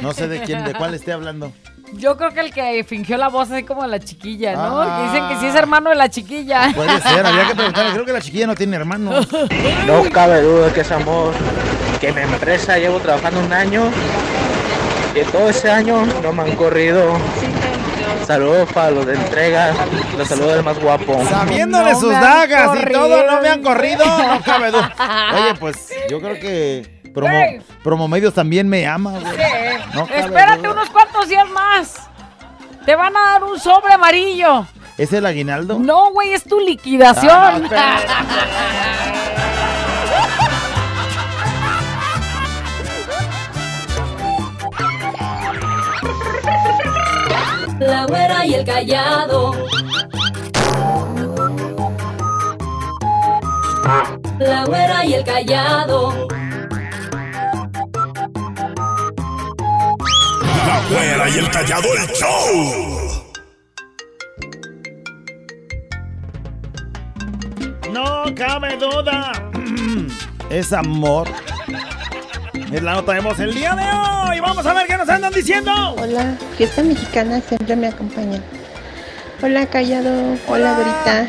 [0.00, 1.52] No sé de quién, de cuál esté hablando.
[1.94, 4.80] Yo creo que el que fingió la voz así como la chiquilla, ¿no?
[4.82, 4.98] Ah.
[4.98, 6.70] Que dicen que sí es hermano de la chiquilla.
[6.74, 7.92] Puede ser, había que preguntarle.
[7.92, 9.26] Creo que la chiquilla no tiene hermanos.
[9.86, 11.32] No cabe duda que es amor.
[12.00, 13.84] Que mi empresa llevo trabajando un año.
[15.14, 17.18] Y todo ese año no me han corrido.
[18.28, 19.74] Saludos para los de entrega.
[20.18, 21.24] Los saludos del más guapo.
[21.30, 24.92] Sabiéndole No sus dagas y todo, no me han corrido, no cabe duda.
[25.34, 27.34] Oye, pues yo creo que Promo.
[27.82, 29.24] Promomedios también me ama, güey.
[29.34, 29.42] Sí.
[29.94, 30.72] No cabe Espérate duda.
[30.72, 31.94] unos cuantos días más.
[32.84, 34.66] Te van a dar un sobre amarillo.
[34.98, 35.78] ¿Es el aguinaldo?
[35.78, 37.30] No, güey, es tu liquidación.
[37.32, 39.17] Ah, no,
[47.78, 49.52] La güera y el callado.
[54.40, 56.28] La güera y el callado.
[60.66, 63.28] La güera y el callado el show.
[67.92, 69.32] No cabe duda.
[70.50, 71.28] Es amor.
[72.72, 74.40] Es la nota de voz el día de hoy.
[74.40, 75.72] Vamos a ver qué nos andan diciendo.
[75.96, 78.40] Hola, fiesta mexicana siempre me acompaña.
[79.42, 80.36] Hola, Callado.
[80.46, 81.26] Hola, Dorita.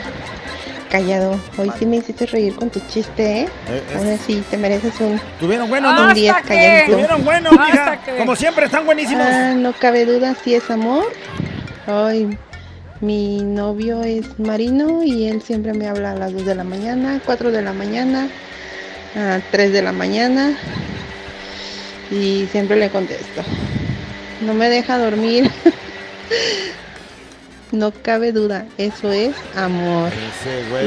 [0.92, 3.48] Callado, hoy sí me hiciste reír con tu chiste, ¿eh?
[3.70, 6.14] Eh, Ahora sí, te mereces un, Tuvieron bueno, un ¿no?
[6.16, 6.92] 10 que- calladito.
[6.94, 8.00] Tuvieron bueno, mija.
[8.18, 9.24] Como siempre, están buenísimos.
[9.30, 11.06] Ah, no cabe duda, sí es amor.
[11.86, 12.36] Ay,
[13.02, 17.22] mi novio es marino y él siempre me habla a las 2 de la mañana,
[17.24, 18.28] 4 de la mañana,
[19.16, 20.58] a 3 de la mañana
[22.12, 23.42] y siempre le contesto.
[24.42, 25.50] No me deja dormir.
[27.72, 30.10] No cabe duda, eso es amor.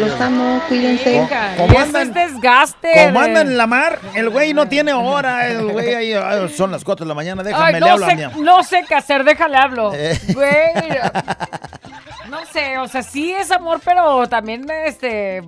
[0.00, 1.14] Los amo, cuídense.
[1.14, 2.08] Hija, ¿Cómo y eso andan?
[2.08, 2.90] es desgaste.
[3.06, 5.46] Como de- anda en la mar, el güey no tiene hora.
[5.46, 8.06] El güey ahí, ay, son las 4 de la mañana, déjame, Ay, le no, hablo
[8.06, 9.92] a sé, mi am- no sé qué hacer, déjale hablo.
[9.94, 10.18] Eh.
[10.34, 10.50] Güey.
[12.30, 15.42] No sé, o sea, sí es amor, pero también este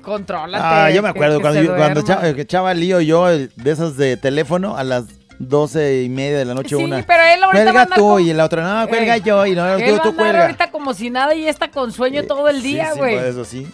[0.00, 0.62] contrólate.
[0.64, 3.70] Ah, yo me acuerdo que cuando, yo- cuando echaba, eh, echaba lío yo eh, de
[3.70, 5.04] esas de teléfono a las
[5.38, 7.02] 12 y media de la noche Sí, una.
[7.06, 9.46] pero él ahorita va a Cuelga tú como- y la otra, no, cuelga Ey, yo
[9.46, 10.42] y no, Él tú, va tú cuelga.
[10.42, 13.14] ahorita como si nada y está con sueño todo el Sí, día, sí, güey.
[13.16, 13.66] pues, eso sí.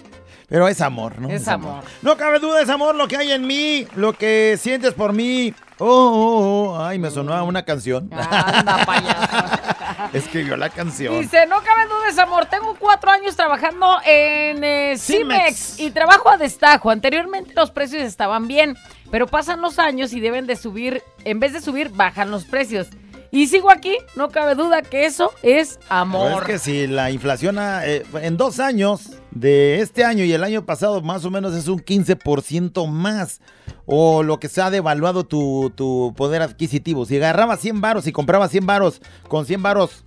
[0.48, 1.28] Pero es amor, ¿no?
[1.28, 1.82] Es amor.
[2.02, 5.52] No cabe duda, es amor lo que hay en mí, lo que sientes por mí.
[5.78, 6.84] Oh, oh, oh.
[6.84, 8.10] Ay, me sonó a una canción.
[10.12, 11.20] Escribió la canción.
[11.20, 12.46] Dice, no cabe duda, es amor.
[12.46, 16.90] Tengo cuatro años trabajando en eh, Cimex y trabajo a destajo.
[16.90, 18.76] Anteriormente los precios estaban bien,
[19.10, 21.02] pero pasan los años y deben de subir.
[21.24, 22.88] En vez de subir, bajan los precios.
[23.30, 26.42] Y sigo aquí, no cabe duda que eso es Pero amor.
[26.42, 29.10] es que si la inflación eh, en dos años
[29.40, 33.40] de este año y el año pasado más o menos es un 15% más
[33.84, 37.04] o lo que se ha devaluado tu, tu poder adquisitivo.
[37.06, 40.04] Si agarrabas 100 varos y comprabas 100 varos con 100 varos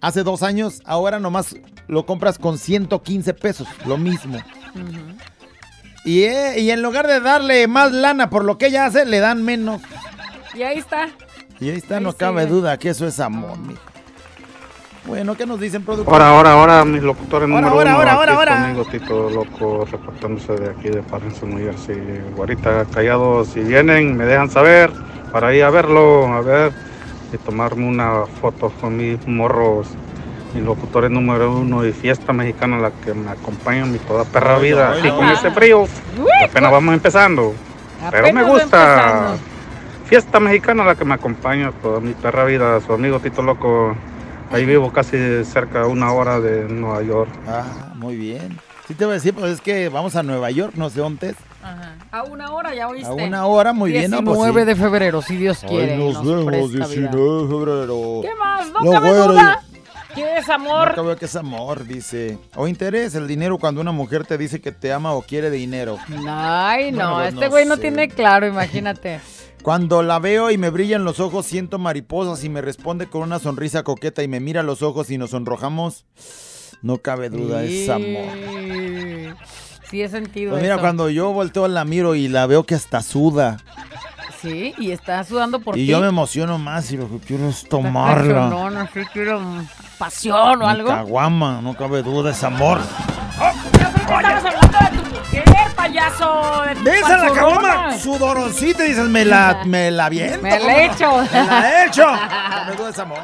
[0.00, 1.56] hace dos años, ahora nomás
[1.86, 4.38] lo compras con 115 pesos, lo mismo.
[6.04, 9.20] Y, eh, y en lugar de darle más lana por lo que ella hace, le
[9.20, 9.80] dan menos.
[10.54, 11.08] Y ahí está.
[11.60, 13.95] Y ahí está, Ahí no cabe duda que eso es amor, mijo.
[15.06, 16.12] Bueno, ¿qué nos dicen, productor?
[16.14, 18.18] Ahora, ahora, ahora, mis locutores Ahora, número ahora, uno.
[18.18, 21.96] ahora, aquí ahora, Tito Loco reportándose de aquí de Parense, New Jersey.
[22.36, 24.90] Ahorita callado, si vienen, me dejan saber
[25.30, 26.72] para ir a verlo, a ver,
[27.32, 29.86] y tomarme una foto con mis morros.
[30.54, 34.58] Mis locutores número uno y fiesta mexicana la que me acompaña en mi toda perra
[34.58, 34.92] vida.
[34.98, 35.08] oye.
[35.08, 35.84] Y con ese frío,
[36.48, 37.54] apenas vamos empezando.
[38.10, 38.64] Pero me Apenas gusta.
[38.64, 39.38] empezando.
[40.06, 43.94] Fiesta mexicana la que me acompaña toda mi perra vida, su amigo Tito Loco.
[44.50, 47.30] Ahí vivo casi cerca de una hora de Nueva York.
[47.46, 48.58] Ah, muy bien.
[48.86, 51.30] Sí te voy a decir, pues es que vamos a Nueva York, no sé dónde
[51.30, 51.36] es.
[51.62, 51.96] Ajá.
[52.12, 53.08] A una hora, ya oíste.
[53.08, 54.22] A una hora, muy bien, ¿no?
[54.22, 54.66] Pues 19 sí.
[54.66, 55.94] de febrero, si Dios quiere.
[55.94, 57.10] Ay, nos y vemos, presta vida.
[57.10, 58.20] 19 de febrero.
[58.22, 58.70] ¿Qué más?
[58.70, 59.62] No No, cabe duda
[60.16, 60.88] que es amor.
[60.88, 62.38] No cabe que es amor, dice.
[62.54, 65.98] O interés, el dinero cuando una mujer te dice que te ama o quiere dinero.
[66.28, 69.20] Ay, no, Bueno, pues, este no güey no tiene claro, imagínate.
[69.66, 73.40] Cuando la veo y me brillan los ojos, siento mariposas y me responde con una
[73.40, 76.04] sonrisa coqueta y me mira a los ojos y nos sonrojamos.
[76.82, 78.26] No cabe duda, es amor.
[78.32, 79.28] Sí,
[79.90, 80.82] Sí, he sentido Pues mira, eso.
[80.82, 83.56] cuando yo volteo la miro y la veo que hasta suda.
[84.40, 85.86] Sí, y está sudando por y ti.
[85.86, 88.48] yo me emociono más y lo que quiero es tomarla.
[88.48, 89.40] No, no sé, quiero
[89.98, 90.88] pasión o Mi algo.
[90.90, 92.78] Caguama, no cabe duda, es amor.
[94.00, 94.65] Estamos
[95.86, 96.62] payaso.
[96.82, 97.98] ¿Ves a la caguama?
[97.98, 100.42] Sudoroncita y dices, me la, me la viento.
[100.42, 101.16] Me la ¿cómo he hecho.
[101.32, 102.06] Me la he hecho.
[102.06, 103.18] No cabe duda, es amor.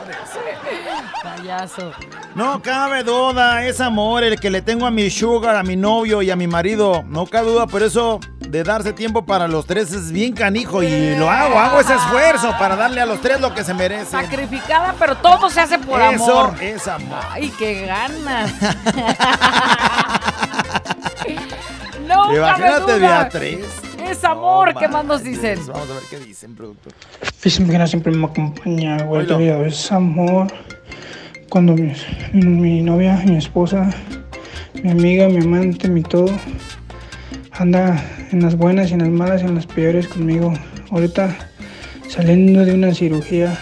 [1.22, 1.92] Payaso.
[2.34, 6.22] No cabe duda, es amor el que le tengo a mi sugar, a mi novio
[6.22, 7.04] y a mi marido.
[7.06, 11.16] No cabe duda, por eso de darse tiempo para los tres es bien canijo y
[11.16, 14.20] lo hago, hago ese esfuerzo para darle a los tres lo que se merecen.
[14.20, 16.62] Sacrificada, pero todo se hace por Eso amor.
[16.62, 17.18] es amor.
[17.30, 18.52] Ay, qué ganas.
[22.07, 22.98] no, Imagínate.
[22.98, 23.66] Beatriz.
[24.09, 25.59] Es amor, No ¿qué más nos dicen?
[25.66, 26.92] Vamos a ver qué dicen, productor.
[27.36, 29.26] Fiesta mexicana siempre me acompaña, güey.
[29.26, 30.48] Querido, Es amor.
[31.48, 31.92] Cuando mi,
[32.32, 33.90] mi novia, mi esposa,
[34.82, 36.30] mi amiga, mi amante, mi todo,
[37.53, 40.53] anda en las buenas y en las malas y en las peores conmigo.
[40.90, 41.36] Ahorita
[42.09, 43.57] saliendo de una cirugía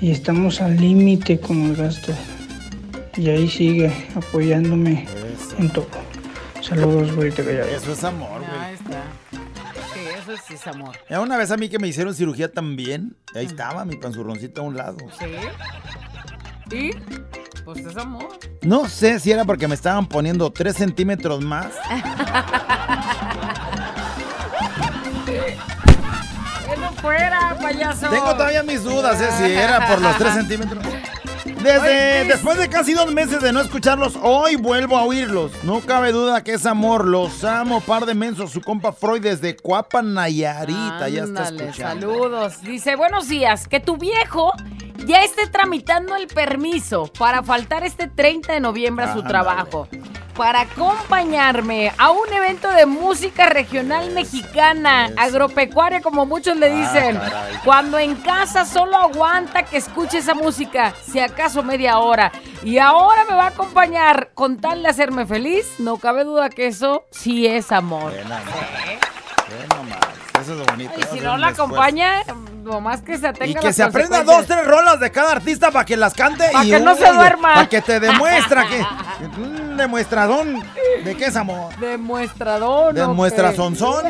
[0.00, 2.12] y estamos al límite con el gasto.
[3.16, 5.06] Y ahí sigue apoyándome
[5.58, 5.86] en todo.
[6.62, 7.68] Saludos, güerita callado.
[7.68, 8.60] Eso es amor, güey.
[8.60, 9.02] Ahí está.
[9.92, 10.96] Sí, eso sí es amor.
[11.10, 14.64] Ya una vez a mí que me hicieron cirugía también, ahí estaba mi panzurroncito a
[14.64, 14.98] un lado.
[15.18, 16.76] ¿Sí?
[16.76, 16.90] ¿Y?
[17.64, 18.38] Pues es amor.
[18.62, 21.66] No sé si era porque me estaban poniendo 3 centímetros más.
[25.24, 28.08] Que no fuera, payaso.
[28.08, 29.28] Tengo todavía mis dudas, ¿eh?
[29.38, 30.84] Si era por los 3 centímetros.
[31.62, 35.52] Desde después de casi dos meses de no escucharlos, hoy vuelvo a oírlos.
[35.62, 37.06] No cabe duda que es amor.
[37.06, 38.50] Los amo, par de mensos.
[38.50, 41.08] Su compa Freud desde Cuapa, Nayarita.
[41.08, 42.08] ya está escuchando.
[42.12, 42.62] Saludos.
[42.62, 44.52] Dice, buenos días, que tu viejo
[45.06, 49.88] ya esté tramitando el permiso para faltar este 30 de noviembre a su trabajo.
[50.36, 57.20] Para acompañarme a un evento de música regional mexicana, agropecuaria, como muchos le Ah, dicen.
[57.64, 62.32] Cuando en casa solo aguanta que escuche esa música, si acaso media hora.
[62.64, 66.66] Y ahora me va a acompañar con tal de hacerme feliz, no cabe duda que
[66.66, 68.12] eso sí es amor.
[68.26, 68.42] Más.
[70.40, 70.92] Eso es bonito.
[70.98, 72.22] Y si no la acompaña,
[72.62, 75.32] nomás que se Y atenga a que las se aprenda dos, tres rolas de cada
[75.32, 76.48] artista para que las cante.
[76.52, 77.54] Pa' y que no se duerma.
[77.54, 78.82] Para que te demuestra que.
[79.40, 80.62] Un demuestradón
[81.04, 81.74] de qué es amor.
[81.78, 82.94] Demuestrador.
[82.94, 84.04] Demuestra sonzón.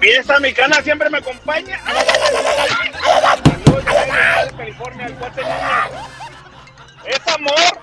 [0.00, 1.80] Fiesta mexicana siempre me acompaña.
[3.84, 3.84] Saludos
[4.50, 5.56] de California, el cuate Núñez.
[7.06, 7.80] Es amor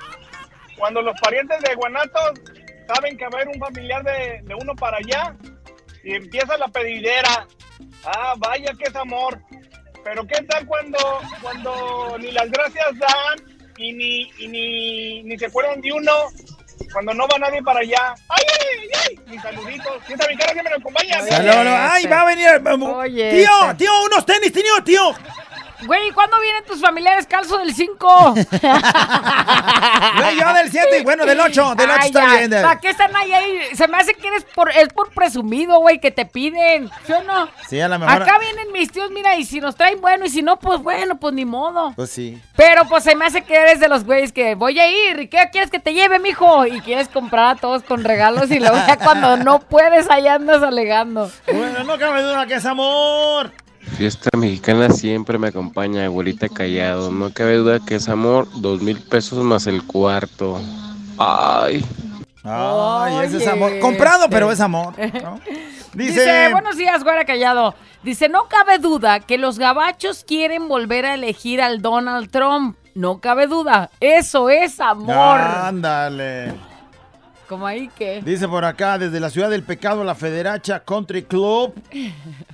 [0.77, 2.33] cuando los parientes de Guanatos
[2.93, 5.33] saben que va a haber un familiar de, de uno para allá
[6.03, 7.47] y empieza la pedidera.
[8.05, 9.39] Ah, vaya que es amor.
[10.03, 10.99] Pero ¿qué tal cuando,
[11.41, 16.11] cuando ni las gracias dan y ni, y ni, ni se acuerdan de uno?
[16.91, 18.13] Cuando no va nadie para allá.
[18.29, 19.19] ¡Ay, ay, ay!
[19.27, 20.03] Mis saluditos.
[20.05, 21.21] Fiesta mexicana siempre me acompaña.
[21.21, 21.79] Saludos.
[21.91, 22.47] Ay, va a venir.
[22.83, 23.75] Oye, tío, este.
[23.75, 25.15] tío, unos tenis, tío, tío.
[25.85, 28.33] Güey, ¿cuándo vienen tus familiares calzo del 5?
[28.33, 28.45] Güey,
[30.39, 31.75] yo del 7 y bueno, del 8.
[31.75, 32.51] Del 8 está bien.
[32.51, 33.75] ¿Para qué están ahí, ahí?
[33.75, 36.89] Se me hace que eres por, es por presumido, güey, que te piden.
[37.05, 37.49] ¿Sí o no?
[37.67, 38.21] Sí, a lo mejor.
[38.21, 41.19] Acá vienen mis tíos, mira, y si nos traen bueno, y si no, pues bueno,
[41.19, 41.93] pues ni modo.
[41.95, 42.41] Pues sí.
[42.55, 45.19] Pero pues se me hace que eres de los güeyes que voy a ir.
[45.19, 46.65] ¿Y qué quieres que te lleve, mijo?
[46.65, 50.61] Y quieres comprar a todos con regalos y luego ya cuando no puedes, ahí andas
[50.63, 51.31] alegando.
[51.51, 53.51] Bueno, no cabe duda que es amor.
[53.97, 57.11] Fiesta mexicana siempre me acompaña, abuelita callado.
[57.11, 60.59] No cabe duda que es amor, dos mil pesos más el cuarto.
[61.17, 61.85] Ay.
[62.43, 63.79] Ay, ese es amor.
[63.79, 64.93] Comprado, pero es amor.
[64.97, 65.39] ¿no?
[65.93, 66.49] Dice, Dice.
[66.51, 67.75] buenos días, güera callado.
[68.01, 72.75] Dice, no cabe duda que los gabachos quieren volver a elegir al Donald Trump.
[72.95, 73.91] No cabe duda.
[73.99, 75.39] Eso es amor.
[75.39, 76.53] Ándale.
[77.47, 78.21] Como ahí que.
[78.23, 81.73] Dice por acá, desde la ciudad del pecado, la Federacha Country Club.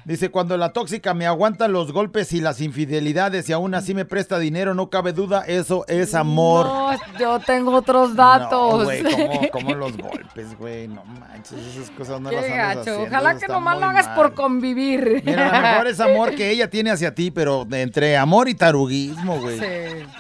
[0.04, 4.06] Dice, cuando la tóxica me aguanta los golpes y las infidelidades y aún así me
[4.06, 6.66] presta dinero, no cabe duda, eso es amor.
[6.66, 8.80] No, yo tengo otros datos.
[8.80, 10.88] No, güey, ¿cómo, cómo los golpes, güey?
[10.88, 12.80] No manches, esas cosas no las Qué andas gacho.
[12.92, 14.16] haciendo, Ojalá eso que nomás lo hagas mal.
[14.16, 15.22] por convivir.
[15.26, 18.56] Mira, a lo mejor es amor que ella tiene hacia ti, pero entre amor y
[18.56, 19.60] taruguismo, güey.
[19.60, 19.66] Sí.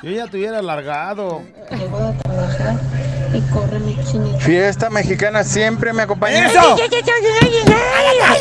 [0.04, 1.42] Yo ya te hubiera largado.
[3.34, 4.40] Y corre mi chinito.
[4.40, 6.48] Fiesta mexicana siempre me acompaña.
[6.48, 6.78] ¡Eso!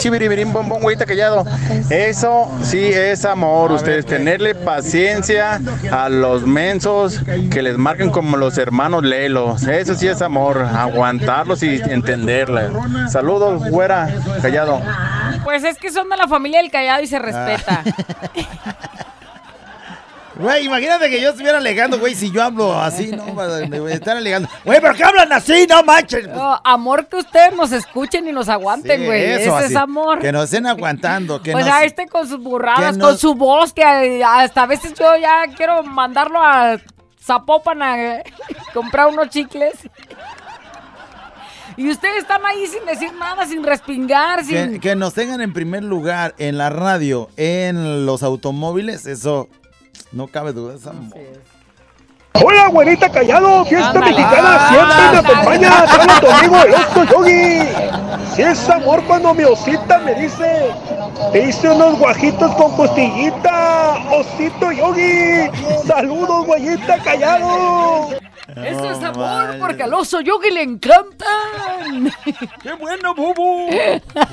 [0.01, 1.45] Chibiribirín, bombón, güeyita callado.
[1.91, 3.73] Eso sí es amor.
[3.73, 5.61] Ustedes tenerle paciencia
[5.91, 7.21] a los mensos
[7.51, 9.65] que les marquen como los hermanos Lelos.
[9.65, 10.63] Eso sí es amor.
[10.63, 12.71] Aguantarlos y entenderle.
[13.11, 14.09] Saludos, güera,
[14.41, 14.81] callado.
[15.45, 17.83] Pues es que son de la familia del callado y se respeta.
[20.39, 23.25] Güey, imagínate que yo estuviera alegando, güey, si yo hablo así, ¿no?
[23.69, 24.49] Me estar alegando.
[24.65, 25.67] Güey, ¿pero qué hablan así?
[25.69, 26.29] No manches.
[26.29, 29.25] No, amor que ustedes nos escuchen y nos aguanten, Sí, güey.
[29.25, 30.21] eso, Ese así, es amor.
[30.21, 31.43] Que nos estén aguantando.
[31.43, 31.83] Que pues nos...
[31.83, 35.43] este con sus burradas, con nos- su voz, que eh, hasta a veces yo ya
[35.57, 36.77] quiero mandarlo a
[37.21, 38.25] Zapopan a eh,
[38.73, 39.75] comprar unos chicles.
[41.77, 44.73] Y ustedes están ahí sin decir nada, sin respingar, sin...
[44.75, 49.49] Que, que nos tengan en primer lugar en la radio, en los automóviles, eso
[50.13, 51.17] no cabe duda, es amor.
[52.41, 54.11] Hola, güerita callado, fiesta Ándale.
[54.11, 57.69] mexicana, siempre me acompaña, habla tu amigo el oso yogi.
[58.35, 60.71] Si es amor cuando mi osita me dice,
[61.33, 65.51] te hice unos guajitos con costillita, osito yogi.
[65.85, 68.11] Saludos, güeyita callado.
[68.65, 72.11] Eso es amor, porque al oso yogi le encantan.
[72.63, 73.69] ¡Qué bueno, Bubu!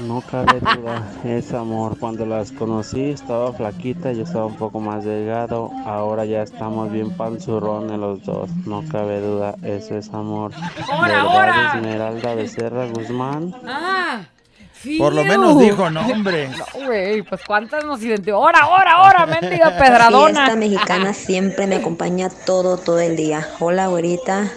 [0.07, 1.97] No cabe duda, es amor.
[1.99, 5.71] Cuando las conocí estaba flaquita, yo estaba un poco más delgado.
[5.85, 8.49] Ahora ya estamos bien panzurrones los dos.
[8.65, 10.51] No cabe duda, eso es amor.
[10.91, 11.71] ¡Hora, ¿Verdad, hora!
[11.75, 13.55] Esmeralda Becerra Guzmán?
[13.65, 14.21] Ah,
[14.97, 16.49] Por lo menos dijo nombre.
[16.57, 18.37] No, güey, pues cuántas nos identificó.
[18.37, 20.45] Ahora, ahora, ahora, mendiga pedradona.
[20.45, 23.47] Fiesta mexicana siempre me acompaña todo, todo el día.
[23.59, 24.51] Hola, güerita.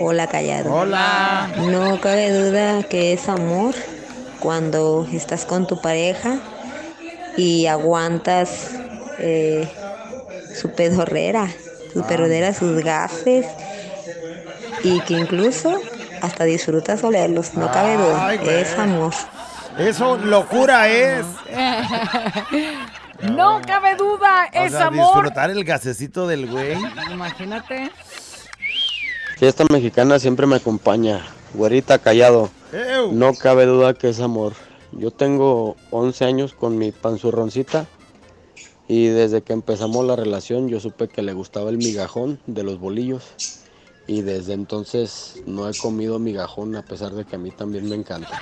[0.00, 0.72] Hola, callado.
[0.72, 1.50] Hola.
[1.56, 3.74] No cabe duda que es amor
[4.40, 6.38] cuando estás con tu pareja
[7.36, 8.70] y aguantas
[9.18, 9.68] eh,
[10.54, 11.48] su pedorrera,
[11.92, 13.46] su pedorrera, sus gases
[14.82, 15.80] y que incluso
[16.22, 17.54] hasta disfrutas olerlos.
[17.54, 18.26] No cabe duda.
[18.26, 18.40] Ay.
[18.46, 19.12] Es amor.
[19.78, 21.24] Eso locura es.
[23.20, 25.06] No cabe duda, O es sea, amor.
[25.16, 26.76] disfrutar el gasecito del güey.
[27.10, 27.90] Imagínate.
[29.38, 31.26] Fiesta mexicana siempre me acompaña.
[31.52, 32.48] Güerita callado.
[32.72, 33.10] Ew.
[33.12, 34.52] No cabe duda que es amor.
[34.92, 37.86] Yo tengo 11 años con mi panzurroncita
[38.86, 42.78] y desde que empezamos la relación yo supe que le gustaba el migajón de los
[42.78, 43.24] bolillos
[44.08, 47.94] y desde entonces no he comido migajón a pesar de que a mí también me
[47.94, 48.40] encanta.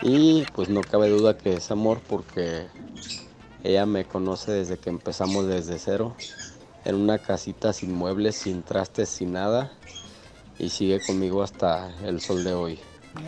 [0.00, 2.68] Y pues no cabe duda que es amor porque
[3.64, 6.14] ella me conoce desde que empezamos desde cero
[6.84, 9.72] en una casita sin muebles, sin trastes, sin nada
[10.60, 12.78] y sigue conmigo hasta el sol de hoy.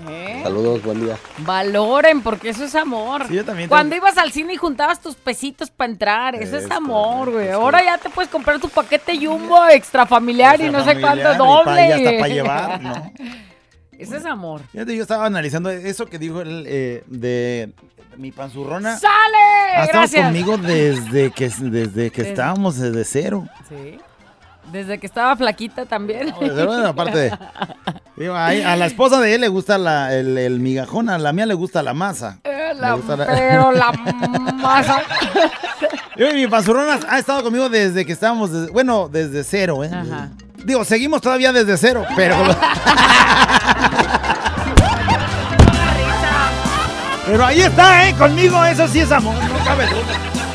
[0.09, 0.41] ¿Eh?
[0.43, 1.17] Saludos, buen día.
[1.39, 3.27] Valoren, porque eso es amor.
[3.29, 6.57] Sí, yo también Cuando tengo- ibas al cine y juntabas tus pesitos para entrar, eso
[6.57, 7.51] es Es amor, güey.
[7.51, 11.65] Ahora ya te puedes comprar tu paquete jumbo extra familiar y no sé cuánto doble.
[11.65, 13.13] pa- y hasta para llevar, ¿no?
[13.99, 14.61] Eso es amor.
[14.73, 17.73] Fíjate, yo estaba analizando eso que dijo él eh, de
[18.17, 18.97] mi panzurrona.
[18.99, 19.37] ¡Sale!
[19.77, 20.25] Ha estado Gracias.
[20.27, 23.47] conmigo desde que, desde que estábamos desde cero.
[23.69, 23.99] Sí.
[24.73, 26.35] Desde que estaba flaquita también.
[26.41, 27.31] Desde- bueno, aparte de-
[28.17, 31.33] Digo, ahí, a la esposa de él le gusta la- el, el migajón, a la
[31.33, 32.39] mía le gusta la masa.
[32.45, 33.91] Eh, Le la- gusta la- Pero la
[34.55, 35.03] masa.
[36.17, 39.91] Yo y mi panzurrona ha estado conmigo desde que estábamos, desde- bueno, desde cero, ¿eh?
[39.93, 40.29] Ajá.
[40.65, 42.37] Digo, seguimos todavía desde cero, pero...
[47.27, 48.15] pero ahí está, ¿eh?
[48.15, 50.15] Conmigo, eso sí es amor, no cabe duda.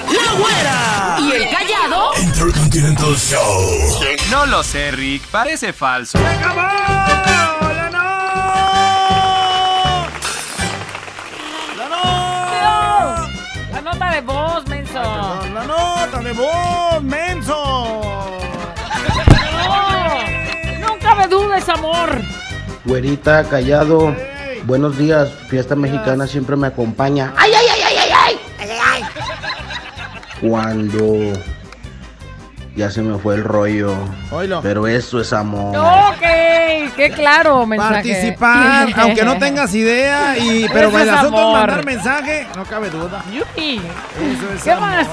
[0.10, 1.18] ¡La güera!
[1.20, 2.12] ¿Y el callado?
[2.22, 4.00] Intercontinental Show.
[4.32, 5.24] No lo sé, Rick.
[5.28, 6.18] Parece falso.
[6.20, 6.34] La
[16.34, 18.02] de menso.
[20.80, 22.22] No, nunca me dudes, amor.
[22.86, 24.16] Güerita, callado.
[24.64, 25.30] Buenos días.
[25.50, 27.34] Fiesta mexicana siempre me acompaña.
[27.36, 28.10] ¡Ay, ay, ay, ay, ay!
[28.14, 28.40] ay!
[28.60, 29.04] ¡Ay, ay!
[30.48, 31.34] Cuando
[32.76, 33.94] ya se me fue el rollo.
[34.32, 34.62] Oílo.
[34.62, 35.76] Pero eso es amor.
[35.76, 36.22] Ok,
[36.96, 37.94] qué claro mensaje.
[37.94, 41.58] Participar, aunque no tengas idea, y, pero el es asunto es amor.
[41.60, 43.24] mandar mensaje, no cabe duda.
[43.34, 43.78] Yupi.
[43.78, 44.90] Eso es ¿Qué amor.
[44.90, 45.08] más?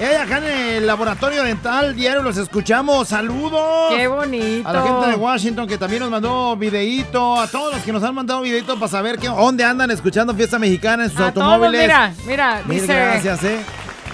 [0.00, 0.44] Eh, acá en
[0.76, 3.08] el laboratorio dental diario los escuchamos.
[3.08, 3.92] Saludos.
[3.94, 4.66] Qué bonito.
[4.66, 7.38] A la gente de Washington que también nos mandó videíto.
[7.38, 10.58] A todos los que nos han mandado videito para saber qué, dónde andan escuchando fiesta
[10.58, 11.82] mexicana en sus A todos, automóviles.
[11.82, 13.60] mira, mira, Mil dice gracias, eh.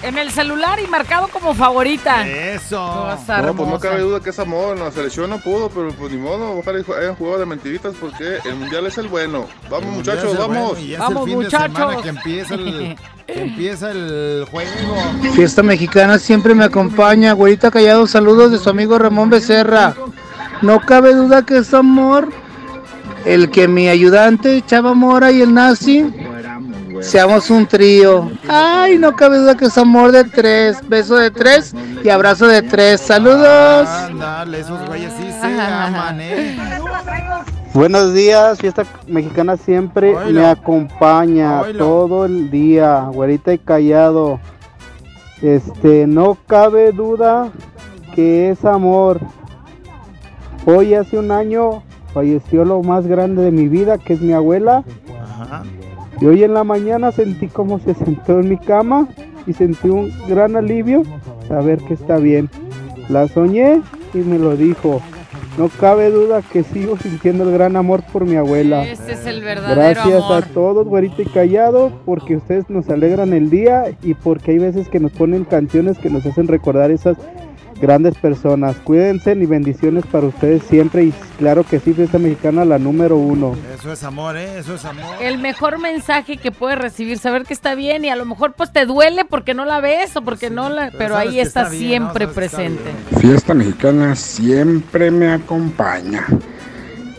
[0.03, 2.27] En el celular y marcado como favorita.
[2.27, 2.77] Eso.
[2.77, 4.77] No, pues no cabe duda que es amor.
[4.77, 6.57] La selección no pudo, pero pues ni modo.
[6.57, 9.45] Ojalá hayan jugado de mentiritas porque el mundial es el bueno.
[9.69, 10.69] Vamos, El muchachos, el vamos.
[10.69, 14.71] bueno y es el fin de semana que empieza el, que empieza el juego.
[15.33, 17.33] Fiesta mexicana siempre me acompaña.
[17.33, 19.95] Güerita Callado, saludos de su amigo Ramón Becerra.
[20.61, 22.29] No cabe duda que es amor
[23.25, 26.05] el que mi ayudante Chava Mora y el nazi
[27.07, 28.29] seamos un trío.
[28.47, 30.77] Ay, no cabe duda que es amor de tres.
[30.87, 33.01] Beso de tres y abrazo de tres.
[33.01, 33.87] Saludos.
[33.87, 36.57] Ándale, esos güeyes sí se aman, eh.
[37.73, 44.39] Buenos días, fiesta mexicana siempre me acompaña todo el día, güerita y callado.
[45.41, 47.51] Este, no cabe duda
[48.15, 49.19] que es amor.
[50.65, 51.83] Hoy hace un año
[52.13, 54.83] falleció lo más grande de mi vida, que es mi abuela.
[55.39, 55.63] Ajá.
[56.19, 59.07] Y hoy en la mañana sentí como se sentó en mi cama
[59.45, 61.03] y sentí un gran alivio
[61.47, 62.49] saber que está bien.
[63.09, 63.81] La soñé
[64.13, 65.01] y me lo dijo.
[65.57, 68.85] No cabe duda que sigo sintiendo el gran amor por mi abuela.
[68.85, 70.43] Ese es el verdadero Gracias amor.
[70.43, 74.87] a todos, güerito y callado, porque ustedes nos alegran el día y porque hay veces
[74.87, 77.17] que nos ponen canciones que nos hacen recordar esas
[77.79, 78.75] grandes personas.
[78.77, 83.55] Cuídense y bendiciones para ustedes siempre y claro que sí, fiesta mexicana la número uno.
[83.77, 84.59] Eso es amor, ¿eh?
[84.59, 85.15] Eso es amor.
[85.21, 88.71] El mejor mensaje que puedes recibir, saber que está bien y a lo mejor pues
[88.71, 90.91] te duele porque no la ves o porque no la...
[90.97, 92.09] Pero, ahí está, está bien, ¿no?
[92.13, 92.91] siempre está presente.
[93.19, 96.25] Fiesta mexicana siempre me acompaña.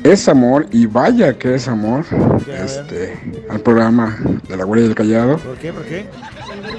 [0.02, 2.04] Es amor y vaya que es amor.
[2.46, 3.18] Este,
[3.50, 4.16] al programa
[4.48, 5.38] de la Guardia del Callado.
[5.38, 5.72] ¿Por qué?
[5.72, 6.06] ¿Por qué?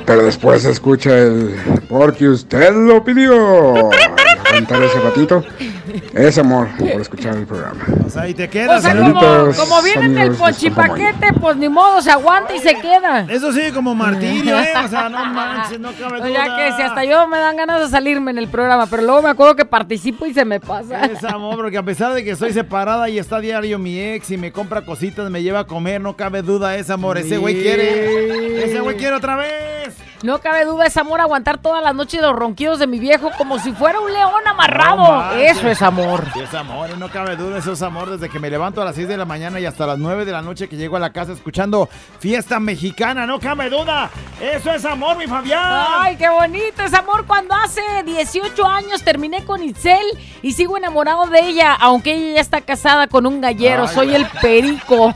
[0.05, 1.55] Pero después se escucha el
[1.87, 3.89] porque usted lo pidió.
[4.49, 5.43] Cantar ese ratito.
[6.13, 7.83] Es amor por escuchar el programa.
[8.05, 8.81] O sea, y te O quedas.
[8.81, 9.19] sea, en como,
[9.55, 13.25] como viene en el amigos de ponchipaquete, pues ni modo, se aguanta y se queda.
[13.29, 14.69] Eso sí, como martirio, ¿eh?
[14.83, 16.45] O sea, no manches, no cabe O duda.
[16.45, 19.21] sea que si hasta yo me dan ganas de salirme en el programa, pero luego
[19.21, 21.05] me acuerdo que participo y se me pasa.
[21.05, 24.37] Es amor, porque a pesar de que estoy separada y está diario mi ex y
[24.37, 27.17] me compra cositas, me lleva a comer, no cabe duda, es amor.
[27.17, 28.63] Ese güey quiere.
[28.65, 29.95] Ese güey quiere otra vez.
[30.21, 33.57] No cabe duda, es amor aguantar todas las noches los ronquidos de mi viejo como
[33.57, 34.97] si fuera un león amarrado.
[34.97, 35.57] No manches.
[35.57, 36.25] Eso es amor.
[36.35, 39.07] Es amor, no cabe duda, eso es amor desde que me levanto a las 6
[39.07, 41.31] de la mañana y hasta las 9 de la noche que llego a la casa
[41.31, 41.87] escuchando
[42.19, 44.09] fiesta mexicana, no cabe duda.
[44.41, 45.85] Eso es amor, mi Fabián.
[45.99, 47.25] Ay, qué bonito es amor.
[47.25, 50.05] Cuando hace 18 años terminé con Itzel
[50.41, 53.83] y sigo enamorado de ella, aunque ella ya está casada con un gallero.
[53.87, 55.13] Ay, Soy el perico.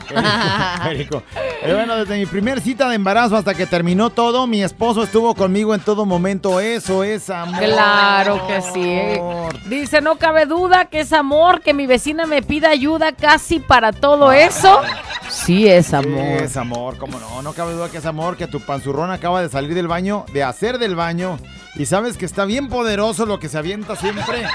[0.82, 1.22] Perico.
[1.62, 4.62] Pero bueno, desde mi primer cita de embarazo hasta que terminó todo, mi
[4.94, 6.60] esposo estuvo conmigo en todo momento.
[6.60, 7.58] Eso es amor.
[7.58, 9.68] Claro que sí.
[9.68, 13.92] Dice, no cabe duda que es amor, que mi vecina me pida ayuda casi para
[13.92, 14.82] todo eso.
[15.28, 16.42] Sí es amor.
[16.42, 19.48] Es amor, cómo no, no cabe duda que es amor, que tu panzurrón acaba de
[19.48, 21.38] salir del baño, de hacer del baño,
[21.76, 24.46] y sabes que está bien poderoso lo que se avienta siempre,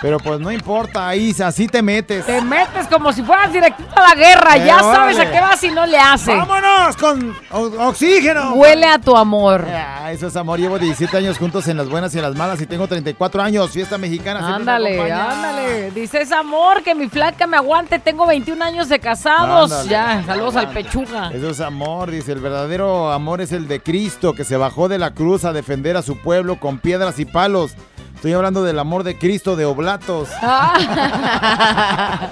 [0.00, 2.24] pero pues no importa, ahí así te metes.
[2.26, 4.56] Te metes como si fueras directito a la guerra.
[4.56, 6.34] Eh, ya sabes a qué vas y no le hace.
[6.34, 8.54] ¡Vámonos con oxígeno!
[8.54, 9.66] Huele a tu amor.
[9.68, 12.60] Ah, eso es amor, llevo 17 años juntos en las buenas y en las malas
[12.60, 14.40] y tengo 34 años, fiesta mexicana.
[14.40, 15.92] siempre me Ándale, ándale.
[15.96, 17.98] Es amor, que mi flaca me aguante.
[17.98, 19.72] Tengo 21 años de casados.
[19.72, 20.84] Ándale, ya, saludos al ándale.
[20.84, 21.30] pechuga.
[21.32, 22.32] Eso es amor, dice.
[22.32, 25.96] El verdadero amor es el de Cristo, que se bajó de la cruz a defender
[25.96, 27.72] a su pueblo con piedras y palos.
[28.14, 30.28] Estoy hablando del amor de Cristo de Oblatos.
[30.42, 32.28] Ah.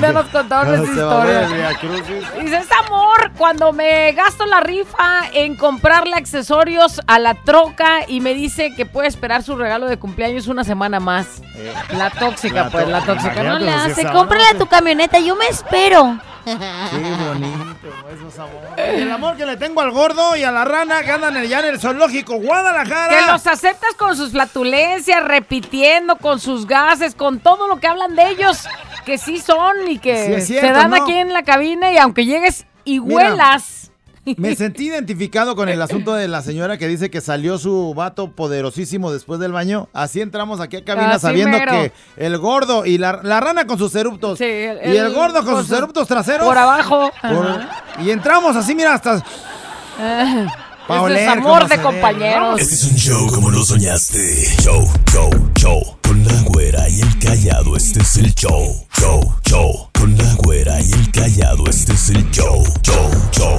[0.00, 1.48] Ya nos contaron esa historia.
[2.40, 8.20] Dice, es amor cuando me gasto la rifa en comprarle accesorios a la troca y
[8.20, 11.42] me dice que puede esperar su regalo de cumpleaños una semana más.
[11.96, 13.34] La tóxica, La pues, la tóxica.
[13.42, 16.18] No imagínate, le pues, hace, cómprale a tu camioneta, yo me espero.
[16.44, 16.52] Qué
[17.28, 18.62] bonito, eso es amor.
[18.76, 21.60] Y el amor que le tengo al gordo y a la rana que andan allá
[21.60, 23.16] en el zoológico Guadalajara.
[23.16, 28.14] Que los aceptas con sus flatulencias, repitiendo, con sus gases, con todo lo que hablan
[28.16, 28.66] de ellos,
[29.04, 31.02] que sí son y que Sí es cierto, se dan ¿no?
[31.02, 33.81] aquí en la cabina y aunque llegues y Mira, huelas.
[34.36, 38.30] Me sentí identificado con el asunto de la señora que dice que salió su vato
[38.30, 39.88] poderosísimo después del baño.
[39.92, 41.72] Así entramos aquí a cabina Así sabiendo mero.
[41.72, 45.46] que el gordo y la, la rana con sus eruptos y el, el- gordo con,
[45.54, 46.46] con sus sus- eruptos traseros.
[46.46, 47.10] por abajo.
[47.20, 47.60] Por-
[48.04, 49.22] y entramos así, mira, hasta...
[50.88, 52.60] Pa' Eso es amor de compañeros.
[52.60, 54.18] Este es un show como lo soñaste.
[54.62, 55.96] Show, show, show.
[56.02, 58.84] Con la güera y el callado, este es el show.
[58.98, 59.88] Show, show.
[59.98, 62.64] Con la güera y el callado, este es el show.
[62.82, 63.58] Show, show.